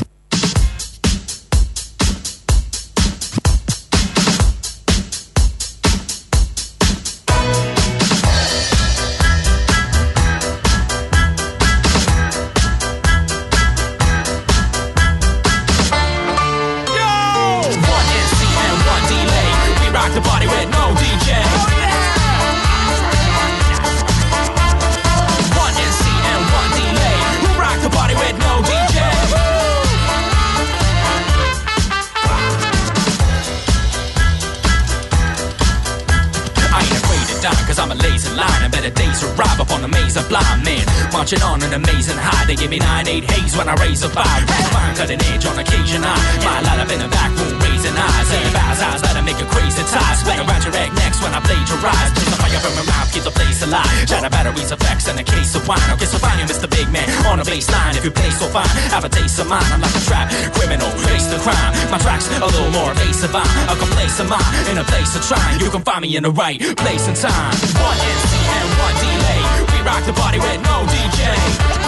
[42.50, 44.26] They give me 9-8 haze when I raise a five.
[44.74, 46.02] Fine cutting edge on occasion.
[46.02, 48.26] I my light up in the back room, raising eyes.
[48.26, 50.18] Saying bows eyes, let make a crazy tie.
[50.18, 52.10] Split around your egg next when I plagiarize.
[52.18, 53.86] There's the fire from my mouth, keep the place alive.
[54.10, 55.78] Shatter batteries, effects, and a case of wine.
[55.94, 56.66] I'll get so fine, you Mr.
[56.66, 57.06] Big Man.
[57.30, 59.70] On the baseline, if you play so fine, have a taste of mine.
[59.70, 61.72] I'm like a trap criminal, face the crime.
[61.94, 63.30] My tracks a little more evasive.
[63.30, 65.62] I'm a complacent mind in a place of trying.
[65.62, 67.54] You can find me in the right place and time.
[67.78, 69.42] One NC and one delay.
[69.70, 71.79] We rock the party with no DJ.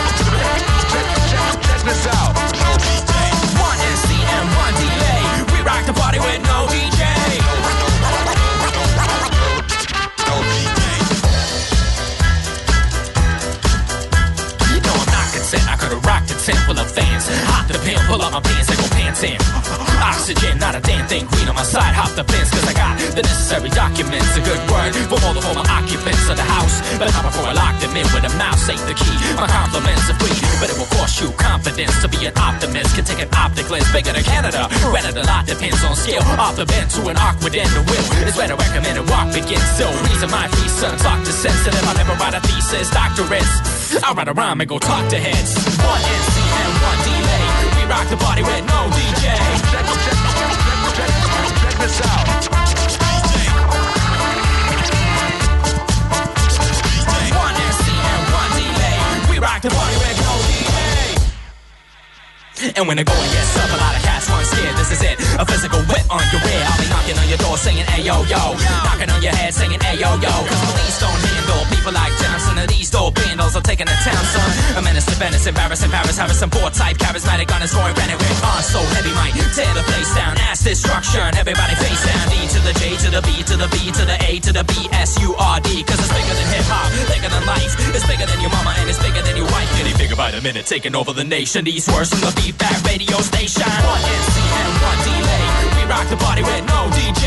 [1.82, 2.36] Check this out.
[3.57, 4.09] One NC
[4.55, 5.23] one delay.
[5.51, 7.20] We rock the party with no DJ.
[16.42, 17.30] Tent full of fans.
[17.54, 19.38] Hop the pin, pull up my pants, and go pants in.
[20.02, 21.94] Oxygen, not a damn thing green on my side.
[21.94, 24.34] Hop the fence, cause I got the necessary documents.
[24.38, 26.82] A good word for all the former occupants of the house.
[26.98, 29.18] But how before I lock them in with a mouse, ain't the key.
[29.38, 32.98] My compliments are free, but it will cost you confidence to be an optimist.
[32.98, 34.66] Can take an optic lens bigger than Canada.
[34.89, 36.26] Whether the lot depends on skill.
[36.42, 39.66] Off the bend to an awkward end, the will is where the recommended walk begins.
[39.78, 40.50] So, reason my
[40.82, 41.86] son, talk to sensitive.
[41.86, 43.54] I never write a thesis, doctorates.
[44.02, 45.54] I write a rhyme and go talk to heads.
[45.78, 46.30] One is.
[47.82, 49.34] We rock the party with no DJ.
[49.73, 50.13] Check, check,
[50.93, 51.17] check,
[51.65, 52.29] check this out.
[57.34, 57.89] One SC
[59.41, 60.77] rock the party with no DJ.
[62.77, 64.77] And when the going gets tough, a lot of cats weren't scared.
[64.77, 66.61] This is it, a physical whip on your rear.
[66.61, 68.53] I'll be knocking on your door saying, hey yo yo,
[68.86, 70.29] knocking on your head saying, hey yo yo.
[70.29, 74.24] Cause police don't handle people like Johnson and these dope bandals are taking the town,
[74.24, 74.78] son.
[74.78, 78.62] A menace to Venice, embarrassing Paris, Harrison, poor type, charismatic on his roaring Bennett on
[78.62, 80.38] so heavy might tear the place down.
[80.47, 82.26] Ass destruction, everybody face down.
[82.30, 84.64] D to the J to the B to the B to the A to the
[84.64, 85.84] B S U R D.
[85.84, 87.74] Cause it's bigger than hip hop, bigger than life.
[87.95, 89.70] It's bigger than your mama and it's bigger than your wife.
[89.78, 91.66] Getting bigger by the minute, taking over the nation.
[91.66, 93.66] These words from the feedback radio station.
[93.66, 95.45] One NC and one delay.
[95.76, 97.26] We rock the party with no DJ.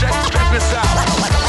[0.00, 1.43] Check this out.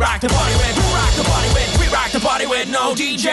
[0.00, 2.84] Rock the party with, we rock the party with, we rock the party with no
[3.00, 3.28] DJ.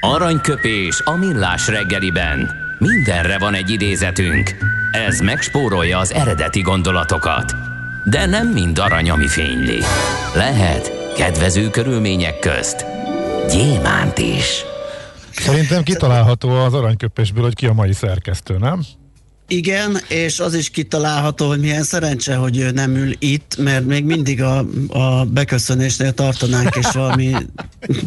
[0.00, 2.50] Aranyköpés a millás reggeliben.
[2.78, 4.50] Mindenre van egy idézetünk.
[4.92, 7.54] Ez megspórolja az eredeti gondolatokat.
[8.04, 9.78] De nem mind arany, ami fényli.
[10.34, 12.84] Lehet kedvező körülmények közt
[13.50, 14.64] gyémánt is.
[15.30, 18.84] Szerintem kitalálható az aranyköpésből, hogy ki a mai szerkesztő, nem?
[19.48, 24.04] Igen, és az is kitalálható, hogy milyen szerencse, hogy ő nem ül itt, mert még
[24.04, 27.34] mindig a, a beköszönésnél tartanánk, és valami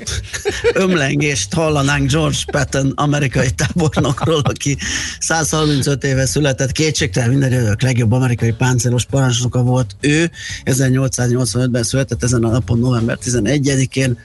[0.74, 4.78] ömlengést hallanánk George Patton, amerikai tábornokról, aki
[5.20, 10.32] 135 éve született, kétségtelen minden idők legjobb amerikai páncélos parancsnoka volt ő,
[10.66, 14.18] 1885-ben született ezen a napon november 11-én,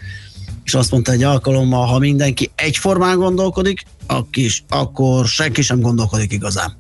[0.65, 6.77] és azt mondta egy alkalommal, ha mindenki egyformán gondolkodik, akis, akkor senki sem gondolkodik igazán.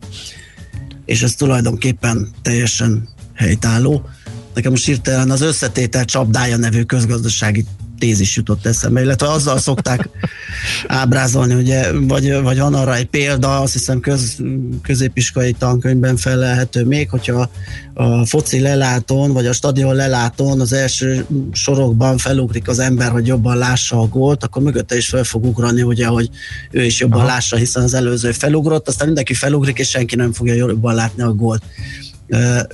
[1.05, 4.09] És ez tulajdonképpen teljesen helytálló.
[4.55, 7.65] Nekem most hirtelen az összetétel csapdája nevű közgazdasági
[8.03, 10.09] tézis jutott eszembe, illetve azzal szokták
[11.03, 14.37] ábrázolni, ugye, vagy, vagy van arra egy példa, azt hiszem köz,
[14.83, 17.51] középiskolai tankönyvben felelhető még, hogyha
[17.95, 23.57] a foci lelátón, vagy a stadion lelátón az első sorokban felugrik az ember, hogy jobban
[23.57, 26.31] lássa a gólt, akkor mögötte is fel fog ugrani, ugye, hogy
[26.71, 27.29] ő is jobban Aha.
[27.29, 31.33] lássa, hiszen az előző felugrott, aztán mindenki felugrik, és senki nem fogja jobban látni a
[31.33, 31.63] gólt.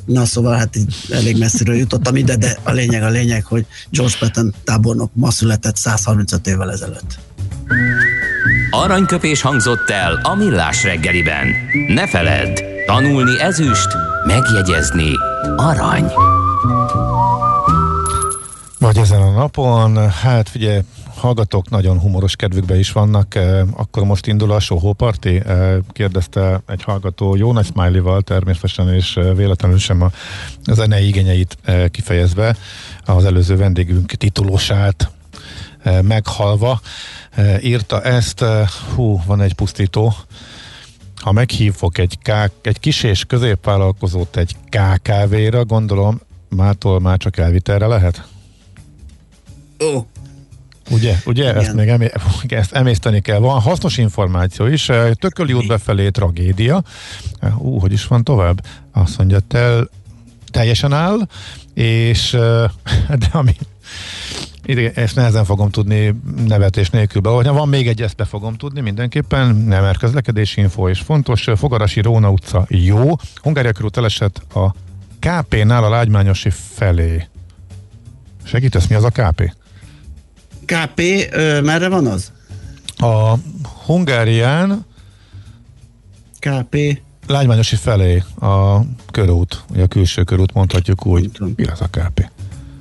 [0.04, 4.14] Na szóval hát így elég messziről jutottam ide, de a lényeg a lényeg, hogy George
[4.18, 7.18] Patton tábornok ma született 135 évvel ezelőtt.
[8.70, 11.46] Aranyköpés hangzott el a millás reggeliben.
[11.88, 13.88] Ne feledd, tanulni ezüst,
[14.26, 15.10] megjegyezni
[15.56, 16.12] arany.
[18.78, 20.80] Vagy ezen a napon, hát figyelj,
[21.18, 23.38] hallgatók nagyon humoros kedvükbe is vannak.
[23.76, 25.28] Akkor most indul a Soho Party?
[25.92, 30.10] Kérdezte egy hallgató jó nagy smiley-val természetesen, és véletlenül sem a
[30.72, 31.58] zenei igényeit
[31.90, 32.56] kifejezve
[33.04, 35.10] az előző vendégünk titulósát
[36.02, 36.80] meghalva
[37.62, 38.44] írta ezt,
[38.94, 40.14] hú, van egy pusztító,
[41.20, 42.30] ha meghívok egy, K,
[42.62, 48.28] egy kis és középvállalkozót egy KKV-ra, gondolom mától már csak elvitelre lehet?
[49.84, 50.00] Ó,
[50.90, 52.14] Ugye, ugye ezt még emé-
[52.48, 53.38] ezt emészteni kell.
[53.38, 54.90] Van hasznos információ is.
[55.12, 56.82] Tököli út befelé tragédia.
[57.58, 58.64] Ú, hogy is van tovább?
[58.92, 59.88] Azt mondja, tel,
[60.50, 61.28] teljesen áll,
[61.74, 62.30] és
[63.20, 63.56] de ami
[64.64, 66.14] ide, ezt nehezen fogom tudni
[66.46, 67.50] nevetés nélkül beolvasni.
[67.50, 71.48] Van még egy, ezt be fogom tudni mindenképpen, nem mert közlekedési info is fontos.
[71.56, 73.16] Fogarasi Róna utca jó.
[73.42, 74.74] Hungária körül elesett a
[75.18, 77.28] KP-nál a Lágymányosi felé.
[78.44, 79.52] Segítesz, mi az a KP?
[80.68, 81.00] KP,
[81.30, 82.32] ö, merre van az?
[82.98, 83.34] A
[83.84, 84.84] Hungárián
[86.38, 91.30] KP Lágymányosi felé a körút, vagy a külső körút, mondhatjuk úgy.
[91.56, 92.30] Mi az a KP?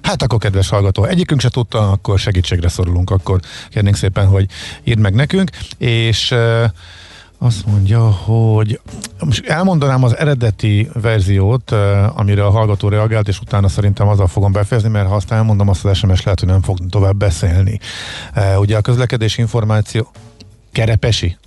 [0.02, 4.50] Hát akkor, kedves hallgató, egyikünk se tudta, akkor segítségre szorulunk, akkor kérnénk szépen, hogy
[4.84, 6.36] írd meg nekünk, és
[7.40, 8.80] azt mondja, hogy
[9.26, 11.72] most elmondanám az eredeti verziót,
[12.16, 15.86] amire a hallgató reagált, és utána szerintem azzal fogom befejezni, mert ha azt elmondom, azt
[15.86, 17.80] az SMS lehet, hogy nem fog tovább beszélni.
[18.60, 20.12] Ugye a közlekedés információ
[20.72, 21.38] Kerepesi?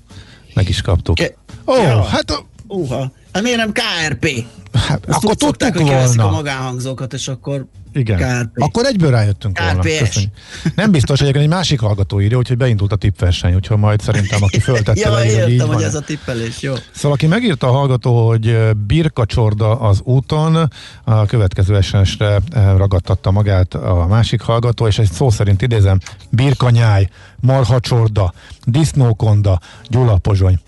[0.55, 1.15] Meg is kaptuk.
[1.15, 1.37] Ke-
[1.67, 2.03] Ó, Ja.
[2.03, 4.45] hát Uha, hát miért nem KRP?
[4.73, 6.29] Hát, Azt akkor tudtuk hogy volna.
[6.29, 8.17] a magánhangzókat, és akkor Igen.
[8.19, 8.63] KRP.
[8.63, 9.81] Akkor egyből rájöttünk volna.
[9.81, 9.99] KPS.
[9.99, 10.33] Köszönjük.
[10.75, 14.61] Nem biztos, hogy egy másik hallgató írja, úgyhogy beindult a tippverseny, úgyhogy majd szerintem, aki
[14.61, 15.75] föltette ja, le, hogy így értem, van.
[15.75, 16.75] hogy ez a tippelés, jó.
[16.91, 20.71] Szóval aki megírta a hallgató, hogy ö, birkacsorda az úton,
[21.05, 21.79] a következő
[22.19, 22.37] ö,
[22.77, 25.99] ragadtatta magát a másik hallgató, és egy szó szerint idézem,
[26.29, 27.09] birkanyáj,
[27.41, 28.33] marhacsorda,
[28.65, 30.61] disznókonda, Gyula Pozsony.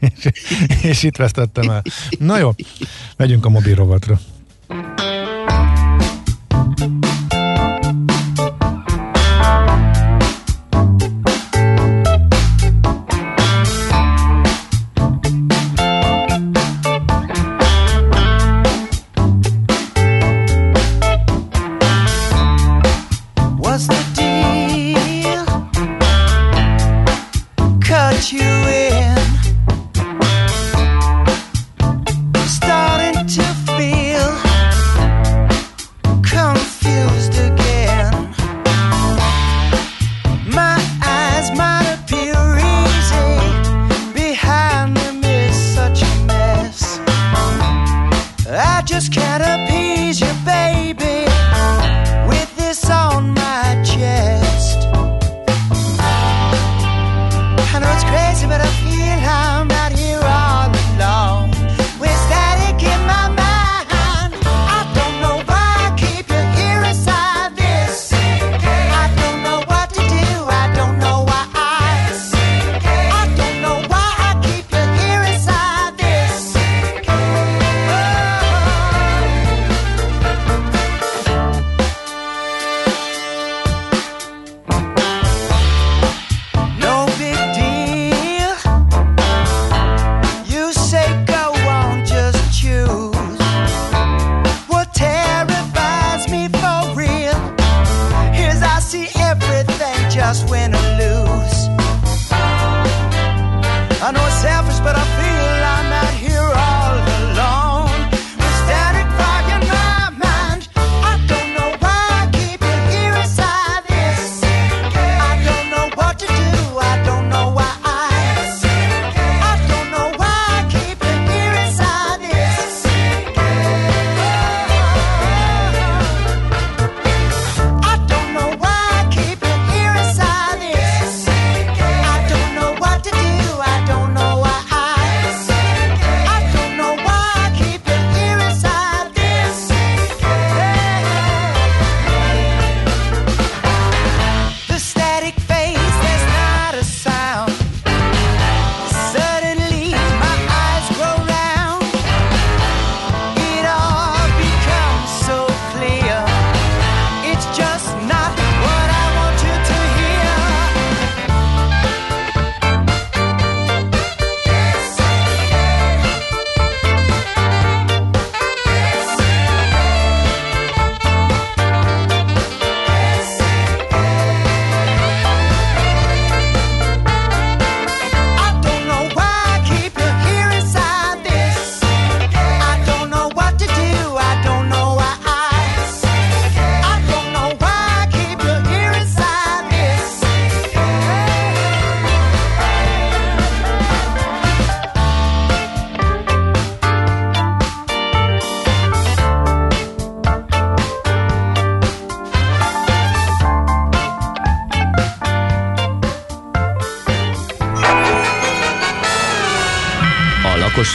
[0.00, 0.28] És,
[0.90, 1.82] és itt vesztettem el.
[2.18, 2.50] Na jó,
[3.16, 4.20] megyünk a mobil rovatra.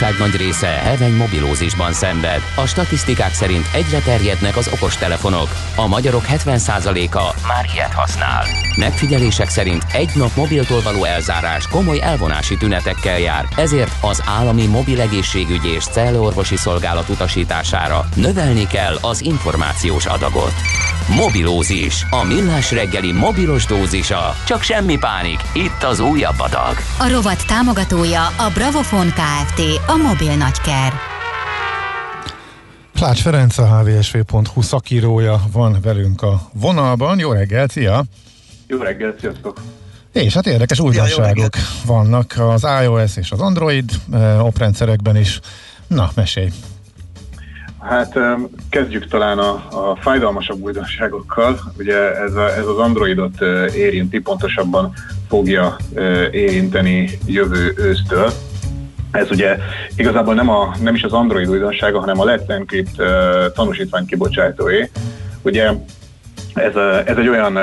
[0.00, 2.40] Lakosság nagy része heveny mobilózisban szenved.
[2.56, 5.48] A statisztikák szerint egyre terjednek az okostelefonok.
[5.76, 8.44] A magyarok 70%-a már ilyet használ.
[8.76, 15.00] Megfigyelések szerint egy nap mobiltól való elzárás komoly elvonási tünetekkel jár, ezért az állami mobil
[15.00, 20.54] egészségügyi és cellorvosi szolgálat utasítására növelni kell az információs adagot.
[21.08, 24.36] Mobilózis, a millás reggeli mobilos dózisa.
[24.46, 26.76] Csak semmi pánik, itt az újabb adag.
[26.98, 29.60] A rovat támogatója a Bravofon Kft.
[29.86, 30.92] A mobil nagyker.
[32.94, 37.18] Klács Ferenc, a hvsv.hu szakírója van velünk a vonalban.
[37.18, 38.02] Jó reggelt, szia!
[38.66, 39.60] Jó reggelt, sziasztok!
[40.12, 41.52] És hát érdekes újdonságok
[41.86, 45.40] vannak az iOS és az Android eh, oprendszerekben is.
[45.86, 46.48] Na, mesélj!
[47.80, 48.18] Hát
[48.70, 51.72] kezdjük talán a, a fájdalmasabb újdonságokkal.
[51.78, 54.94] Ugye ez, a, ez az Androidot eh, érinti, pontosabban
[55.34, 55.76] fogja
[56.30, 58.32] érinteni jövő ősztől.
[59.10, 59.56] Ez ugye
[59.96, 62.96] igazából nem, a, nem is az Android újdonsága, hanem a Let's Encrypt
[63.54, 64.90] tanúsítvány kibocsátóé.
[65.42, 65.70] Ugye
[66.54, 67.58] ez, ez egy olyan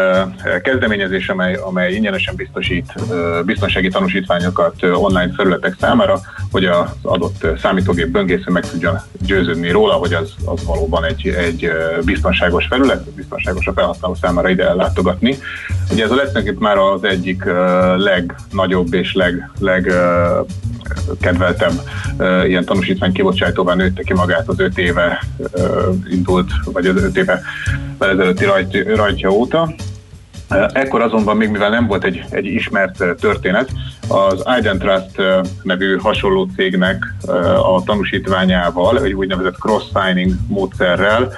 [0.64, 2.94] kezdeményezés, amely, amely ingyenesen biztosít
[3.46, 6.20] biztonsági tanúsítványokat online felületek számára,
[6.52, 11.72] hogy az adott számítógép böngésző meg tudjon győződni róla, hogy az, az valóban egy, egy
[12.06, 15.38] biztonságos felület, biztonságos a felhasználó számára ide ellátogatni.
[15.92, 17.44] Ugye ez a Encrypt már az egyik
[17.98, 20.48] legnagyobb és leg, leg uh,
[22.48, 25.24] ilyen tanúsítvány kibocsátóvá nőtte ki magát az öt éve
[26.10, 27.42] indult, vagy az öt éve
[28.00, 29.74] ezelőtti rajt, rajtja óta.
[30.74, 33.70] Ekkor azonban még mivel nem volt egy, egy ismert történet,
[34.12, 35.22] az Identrust
[35.64, 37.14] nevű hasonló cégnek
[37.64, 41.32] a tanúsítványával, egy úgynevezett cross-signing módszerrel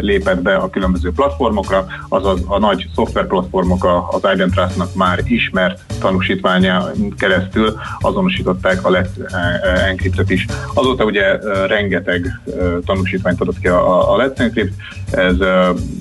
[0.00, 7.76] lépett be a különböző platformokra, azaz a nagy szoftverplatformok az Identrustnak már ismert tanúsítványán keresztül
[8.00, 10.46] azonosították a Let's uh, Encryptet is.
[10.74, 12.40] Azóta ugye rengeteg
[12.84, 14.74] tanúsítványt adott ki a, Let's Encrypt,
[15.10, 15.34] ez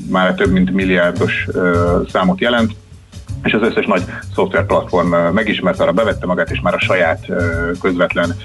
[0.10, 1.48] már több mint milliárdos
[2.12, 2.76] számot jelent,
[3.46, 4.04] és az összes nagy
[4.36, 7.26] szoftverplatform megismerte, arra bevette magát, és már a saját
[7.82, 8.36] közvetlen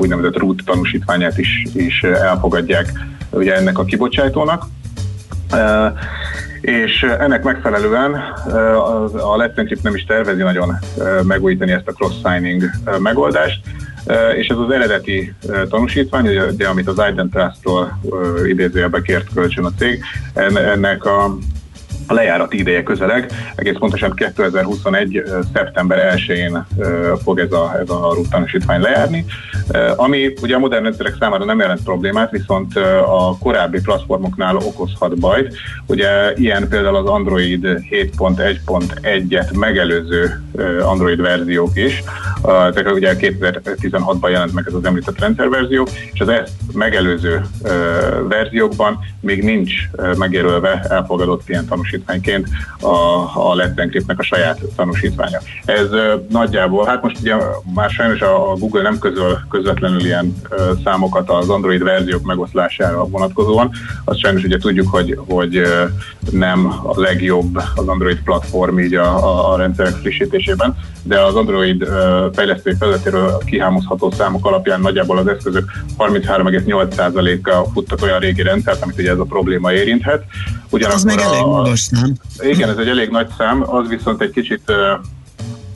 [0.00, 2.92] úgynevezett root tanúsítványát is, is elfogadják
[3.30, 4.64] ugye ennek a kibocsátónak.
[6.60, 8.14] És ennek megfelelően
[9.14, 10.78] a- Let's Encrypt nem is tervezi nagyon
[11.22, 13.60] megújítani ezt a cross-signing megoldást,
[14.36, 15.34] és ez az eredeti
[15.70, 21.36] tanúsítvány, ugye, amit az Identrust-tól ö, idézőjelbe kért kölcsön a cég, en- ennek a
[22.06, 25.16] a lejárati ideje közeleg, egész pontosan 2021.
[25.16, 29.24] ö, szeptember 1-én ö, fog ez a, ez a RUT tanúsítvány lejárni,
[29.96, 32.76] ami ugye a modern rendszerek számára nem jelent problémát, viszont
[33.06, 35.56] a korábbi platformoknál okozhat bajt.
[35.86, 40.42] Ugye ilyen például az Android 7.1.1-et megelőző
[40.82, 42.02] Android verziók is,
[42.42, 47.40] tehát ugye 2016-ban jelent meg ez az említett rendszerverzió, és az ezt megelőző
[48.28, 49.72] verziókban még nincs
[50.16, 52.48] megjelölve elfogadott ilyen tanúsítványként
[52.80, 52.88] a,
[53.50, 55.38] a Let's Encryptnek a saját tanúsítványa.
[55.64, 55.88] Ez
[56.28, 57.34] nagyjából, hát most ugye
[57.74, 60.36] már sajnos a, Google nem közöl közvetlenül ilyen
[60.84, 63.70] számokat az Android verziók megoszlására vonatkozóan,
[64.04, 65.62] azt sajnos ugye tudjuk, hogy, hogy
[66.30, 71.84] nem a legjobb az Android platform így a, a, a rendszerek frissítésében, de az Android
[72.32, 79.10] fejlesztői felületéről kihámozható számok alapján nagyjából az eszközök 33,8%-a futtak olyan régi rendszert, amit ugye
[79.10, 80.24] ez a probléma érinthet.
[80.70, 82.14] Az még elég magas szám.
[82.38, 84.72] Igen, ez egy elég nagy szám, az viszont egy kicsit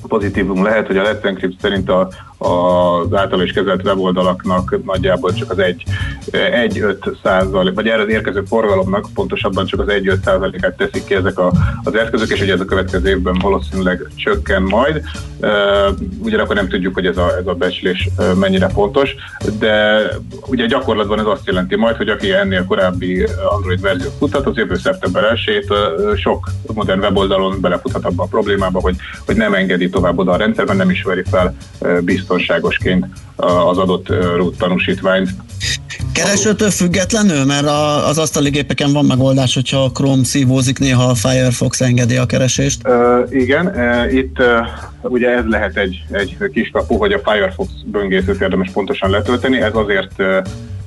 [0.08, 2.08] pozitívum lehet, hogy a Let's Encrypt szerint a,
[2.38, 5.56] az által is kezelt weboldalaknak nagyjából csak az
[6.30, 11.38] 1-5 százalék, vagy erre az érkező forgalomnak pontosabban csak az 1-5 százalékát teszik ki ezek
[11.38, 15.02] a, az eszközök, és ugye ez a következő évben valószínűleg csökken majd.
[16.18, 18.08] Ugyanakkor nem tudjuk, hogy ez a, ez a becslés
[18.40, 19.14] mennyire pontos,
[19.58, 20.02] de
[20.46, 24.76] ugye gyakorlatban ez azt jelenti majd, hogy aki ennél korábbi Android verziót futhat, az jövő
[24.76, 25.64] szeptember 1
[26.16, 30.76] sok modern weboldalon belefuthat abba a problémába, hogy, hogy nem engedi tovább oda a rendszerben,
[30.76, 33.06] nem ismeri fel uh, biztonságosként
[33.36, 35.30] az adott uh, root tanúsítványt.
[36.12, 37.66] Keresőtől függetlenül, mert
[38.06, 42.88] az asztali gépeken van megoldás, hogyha a Chrome szívózik, néha a Firefox engedi a keresést.
[42.88, 44.36] Uh, igen, uh, itt
[45.02, 49.74] ugye ez lehet egy, egy kis kapu, hogy a Firefox böngészőt érdemes pontosan letölteni, ez
[49.74, 50.22] azért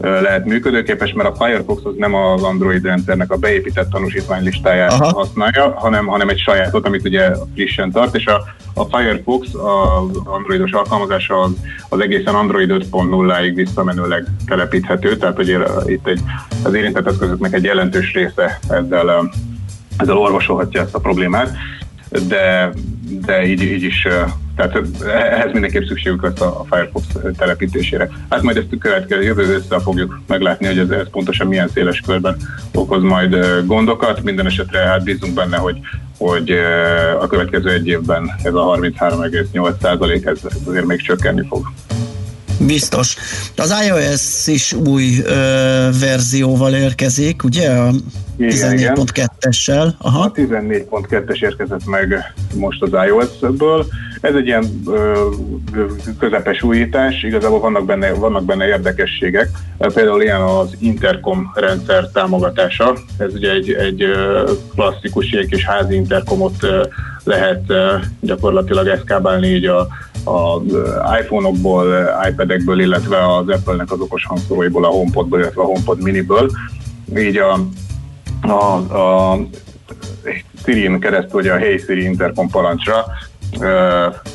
[0.01, 5.13] lehet működőképes, mert a Firefox az nem az Android rendszernek a beépített tanúsítvány listáját Aha.
[5.13, 8.43] használja, hanem, hanem egy sajátot, amit ugye frissen tart, és a,
[8.73, 11.51] a Firefox, az androidos alkalmazása az,
[11.89, 16.19] az egészen Android 5.0-ig visszamenőleg telepíthető, tehát hogy itt egy,
[16.63, 19.31] az érintett eszközöknek egy jelentős része ezzel,
[19.97, 21.57] ezzel orvosolhatja ezt a problémát,
[22.27, 22.73] de,
[23.25, 24.07] de így, így is
[24.55, 27.05] tehát ehhez mindenképp szükségük lesz a Firefox
[27.37, 28.09] telepítésére.
[28.29, 31.99] Hát majd ezt a következő jövő össze fogjuk meglátni, hogy ez, ez pontosan milyen széles
[31.99, 32.37] körben
[32.73, 34.23] okoz majd gondokat.
[34.23, 35.77] Minden esetre hát bízunk benne, hogy,
[36.21, 36.51] hogy
[37.19, 41.71] a következő egy évben ez a 33,8 ez, ez azért még csökkenni fog.
[42.65, 43.15] Biztos.
[43.55, 47.69] Az iOS is új ö, verzióval érkezik, ugye?
[47.69, 47.91] A
[48.39, 49.93] 14.2-essel.
[49.97, 50.19] Aha.
[50.19, 53.85] A 14.2-es érkezett meg most az iOS-ből.
[54.21, 55.29] Ez egy ilyen ö,
[56.19, 59.49] közepes újítás, igazából vannak benne, vannak benne érdekességek.
[59.77, 62.93] Például ilyen az Intercom rendszer támogatása.
[63.17, 64.05] Ez ugye egy, egy
[64.75, 66.65] klasszikus ilyen kis házi interkomot
[67.23, 67.73] lehet
[68.19, 69.79] gyakorlatilag eszkábálni így a,
[70.25, 70.61] a
[71.21, 76.49] iPhone-okból, iPad-ekből, illetve az Apple-nek az okos hangszoróiból, a HomePodból, illetve a HomePod miniből.
[77.17, 77.59] Így a,
[78.41, 79.39] a, a
[80.65, 83.05] Siri-n keresztül, ugye a Hey Siri intercom parancsra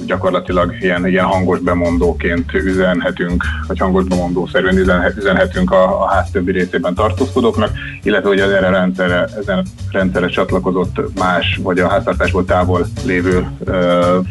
[0.06, 4.76] gyakorlatilag ilyen, ilyen hangos bemondóként üzenhetünk, vagy hangos bemondószerűen
[5.16, 7.70] üzenhetünk a, a ház többi részében tartózkodóknak,
[8.02, 13.46] illetve hogy az erre rendszerre, ezen rendszerre csatlakozott más, vagy a háztartásból távol lévő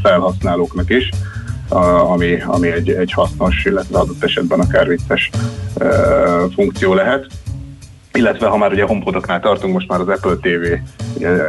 [0.04, 1.10] felhasználóknak is,
[2.10, 5.30] ami, ami egy, egy hasznos, illetve adott esetben akár vicces
[6.56, 7.28] funkció lehet
[8.16, 10.74] illetve ha már ugye HomePodoknál tartunk, most már az Apple TV,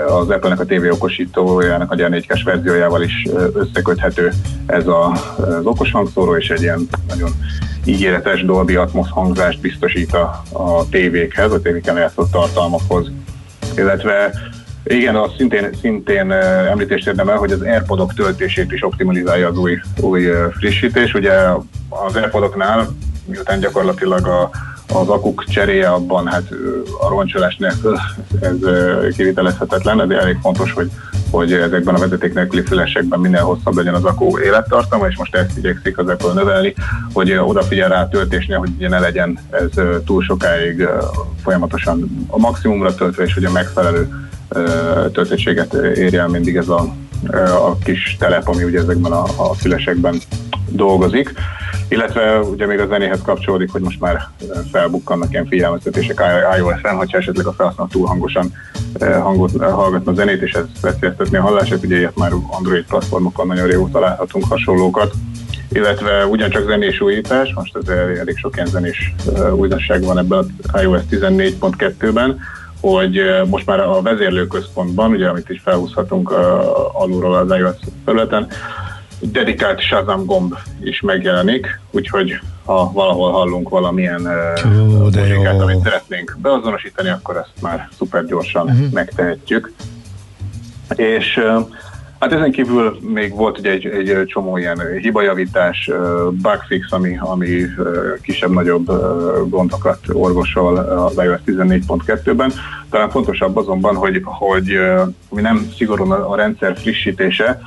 [0.09, 4.33] az Apple-nek a TV okosítójának a 4K verziójával is összeköthető
[4.67, 7.31] ez a, az okos hangszóró, és egy ilyen nagyon
[7.85, 13.11] ígéretes Dolby Atmos hangzást biztosít a, a tévékhez, a tévéken játszott tartalmakhoz.
[13.77, 14.31] Illetve
[14.85, 16.31] igen, az szintén, szintén
[16.71, 21.15] említést érdemel, hogy az AirPodok töltését is optimalizálja az új, új frissítés.
[21.15, 21.33] Ugye
[21.89, 22.89] az AirPodoknál,
[23.25, 24.51] miután gyakorlatilag a
[24.95, 26.49] az akuk cseréje abban hát
[27.01, 27.99] a roncsolás nélkül
[28.41, 28.57] ez
[29.17, 30.91] kivitelezhetetlen, de elég fontos, hogy,
[31.31, 35.59] hogy ezekben a vezeték nélküli fülesekben minél hosszabb legyen az akku élettartama, és most ezt
[35.59, 36.75] igyekszik az Apple növelni,
[37.13, 40.89] hogy odafigyel rá a töltésnél, hogy ugye ne legyen ez túl sokáig
[41.43, 44.09] folyamatosan a maximumra töltve, és hogy a megfelelő
[45.13, 46.95] töltöttséget érje el mindig ez a,
[47.69, 50.21] a kis telep, ami ugye ezekben a, a fülesekben
[50.69, 51.35] dolgozik.
[51.89, 54.29] Illetve ugye még a zenéhez kapcsolódik, hogy most már
[54.73, 56.23] felbukkannak ilyen figyelmeztetések
[56.59, 58.53] iOS-en, hogyha esetleg a felhasználó túl hangosan
[59.01, 63.67] hangot, hallgatna a zenét, és ez veszélyeztetni a hallását, ugye ilyet már Android platformokon nagyon
[63.67, 65.15] régóta láthatunk hasonlókat.
[65.69, 67.89] Illetve ugyancsak zenés újítás, most ez
[68.19, 69.15] elég sok ilyen zenés
[69.55, 72.39] újdonság van ebben a iOS 14.2-ben,
[72.93, 76.31] hogy most már a vezérlőközpontban, ugye amit is felhúzhatunk
[76.93, 78.47] alulról az iOS felületen,
[79.21, 84.21] dedikált Shazam gomb is megjelenik, úgyhogy ha valahol hallunk valamilyen
[84.63, 85.61] Hú, de muzsikát, jó.
[85.61, 88.85] amit szeretnénk beazonosítani, akkor ezt már szuper gyorsan Mhm.
[88.93, 89.73] megtehetjük.
[90.95, 91.41] És
[92.19, 95.91] hát ezen kívül még volt ugye egy, egy csomó ilyen hibajavítás,
[96.31, 97.49] bugfix, ami, ami
[98.23, 98.87] kisebb-nagyobb
[99.49, 102.53] gondokat orvosol az iOS 14.2-ben.
[102.91, 104.79] Talán fontosabb azonban, hogy, hogy
[105.29, 107.61] ami nem szigorúan a rendszer frissítése,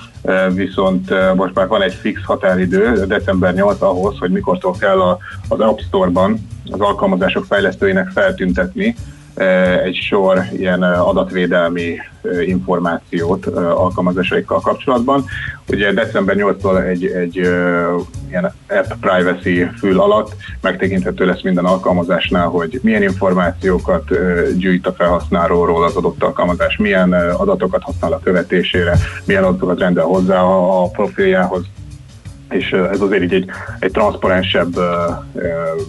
[0.53, 4.99] viszont most már van egy fix határidő, december 8 ahhoz, hogy mikortól kell
[5.47, 8.95] az App Store-ban az alkalmazások fejlesztőinek feltüntetni
[9.83, 15.25] egy sor ilyen eh, adatvédelmi eh, információt eh, alkalmazásaikkal kapcsolatban.
[15.67, 17.87] Ugye december 8-tól egy, egy eh,
[18.29, 24.93] ilyen app privacy fül alatt megtekinthető lesz minden alkalmazásnál, hogy milyen információkat eh, gyűjt a
[24.93, 30.89] felhasználóról az adott alkalmazás, milyen eh, adatokat használ a követésére, milyen adatokat rendel hozzá a
[30.89, 31.65] profiljához,
[32.49, 34.79] és ez azért így egy, egy transzparensebb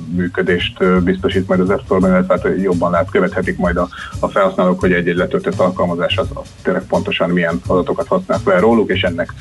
[0.09, 3.89] működést biztosít majd az App Store-ban, illetve hát jobban lát, követhetik majd a,
[4.21, 8.91] a felhasználók, hogy egy-egy letöltött alkalmazás az, az tényleg pontosan milyen adatokat használ fel róluk,
[8.91, 9.35] és ennek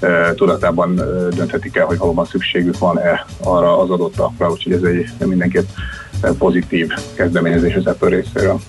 [0.00, 0.94] ö, tudatában
[1.36, 5.68] dönthetik el, hogy valóban szükségük van-e arra az adott appra, úgyhogy ez egy mindenképp
[6.38, 8.60] pozitív kezdeményezés az Apple részéről.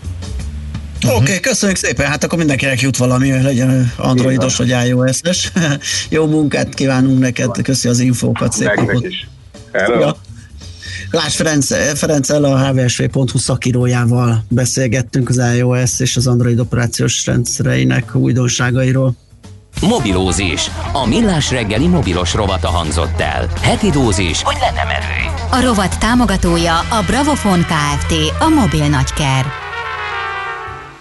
[1.06, 5.52] Oké, okay, köszönjük szépen, hát akkor mindenkinek jut valami, hogy legyen androidos vagy iOS-es.
[6.10, 9.06] Jó munkát kívánunk neked, köszi az infókat, szép Nektek napot.
[9.06, 9.28] is.
[9.72, 10.00] Hello.
[10.00, 10.16] Ja.
[11.12, 19.14] Lász Ferenc, Ferenccel a hvsv.hu szakírójával beszélgettünk az iOS és az Android operációs rendszereinek újdonságairól.
[19.82, 20.72] Mobilózis.
[20.94, 23.48] A millás reggeli mobilos rovata hangzott el.
[23.62, 25.34] Heti dózis, hogy lenne merő.
[25.52, 28.14] A rovat támogatója a Bravofon Kft.
[28.40, 29.65] A mobil nagyker.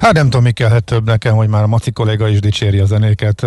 [0.00, 2.84] Hát nem tudom, mi kellhet több nekem, hogy már a Maci kolléga is dicséri a
[2.84, 3.46] zenéket.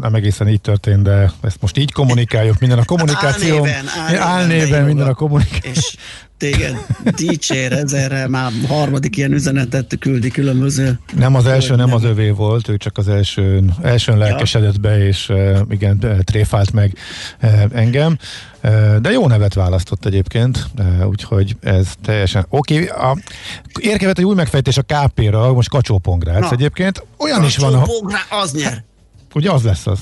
[0.00, 2.58] Nem egészen így történt, de ezt most így kommunikáljuk.
[2.58, 3.56] Minden a kommunikáció.
[3.56, 5.70] Álnéven, álnéven álnéven minden a kommunikáció.
[5.70, 5.96] És
[6.38, 6.76] téged
[7.16, 10.98] dicsér ezerre, már harmadik ilyen üzenetet küldi különböző.
[11.16, 15.32] Nem az első, nem az övé volt, ő csak az elsőn, elsőn lelkesedett be, és
[15.70, 16.96] igen, tréfált meg
[17.72, 18.18] engem.
[19.00, 20.66] De jó nevet választott egyébként,
[21.06, 22.90] úgyhogy ez teljesen oké.
[22.90, 23.22] Okay.
[23.80, 26.50] Érkezett egy új megfejtés a KP-ra, most Kacsó-Pongrác Na.
[26.50, 27.06] egyébként.
[27.16, 28.84] Olyan is van, ha, Kacsó-Pongrá, az nyer.
[29.34, 29.98] ugye az lesz az.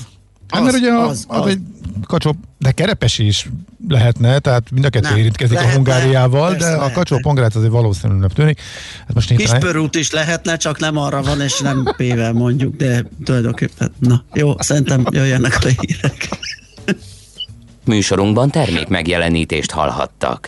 [0.47, 1.59] Hát, Az, mert ugye az, az, az, az egy
[2.07, 3.49] kacsó, de kerepesi is
[3.87, 6.93] lehetne, tehát mind a kettő Nem, érintkezik a lehetne, Hungáriával, persze de a lehetne.
[6.95, 8.59] kacsó pongrác azért valószínűleg tűnik.
[8.99, 12.75] Hát most Kis itt pörút is lehetne, csak nem arra van, és nem P-vel mondjuk,
[12.75, 16.29] de tulajdonképpen, na jó, szerintem jöjjenek a hírek.
[17.85, 20.47] Műsorunkban termék megjelenítést hallhattak.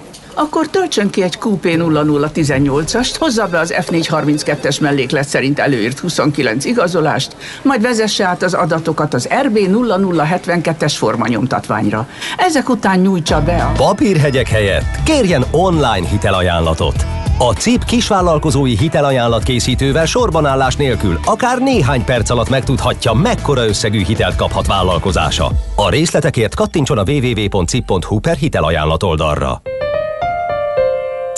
[0.33, 7.35] Akkor töltsön ki egy QP 0018-ast, hozza be az F432-es melléklet szerint előírt 29 igazolást,
[7.61, 12.07] majd vezesse át az adatokat az RB 0072-es formanyomtatványra.
[12.37, 13.71] Ezek után nyújtsa be a...
[13.71, 17.05] Papírhegyek helyett kérjen online hitelajánlatot.
[17.37, 24.35] A CIP kisvállalkozói hitelajánlat készítővel sorbanállás nélkül akár néhány perc alatt megtudhatja, mekkora összegű hitelt
[24.35, 25.51] kaphat vállalkozása.
[25.75, 29.61] A részletekért kattintson a www.cip.hu per hitelajánlat oldalra.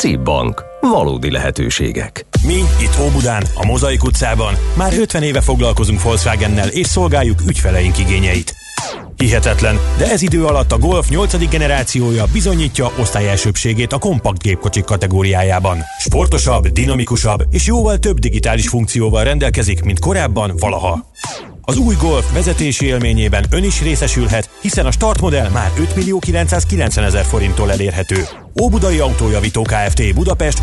[0.03, 0.63] CIP Bank.
[0.81, 2.25] Valódi lehetőségek.
[2.45, 8.55] Mi itt Óbudán, a Mozaik utcában már 50 éve foglalkozunk Volkswagennel és szolgáljuk ügyfeleink igényeit.
[9.17, 11.49] Hihetetlen, de ez idő alatt a Golf 8.
[11.49, 15.77] generációja bizonyítja osztályelsőbségét a kompakt gépkocsik kategóriájában.
[15.99, 21.11] Sportosabb, dinamikusabb és jóval több digitális funkcióval rendelkezik, mint korábban valaha.
[21.65, 27.05] Az új Golf vezetési élményében ön is részesülhet, hiszen a startmodell már 5 millió 990
[27.05, 28.23] ezer forinttól elérhető.
[28.61, 30.13] Óbudai Autójavító Kft.
[30.13, 30.61] Budapest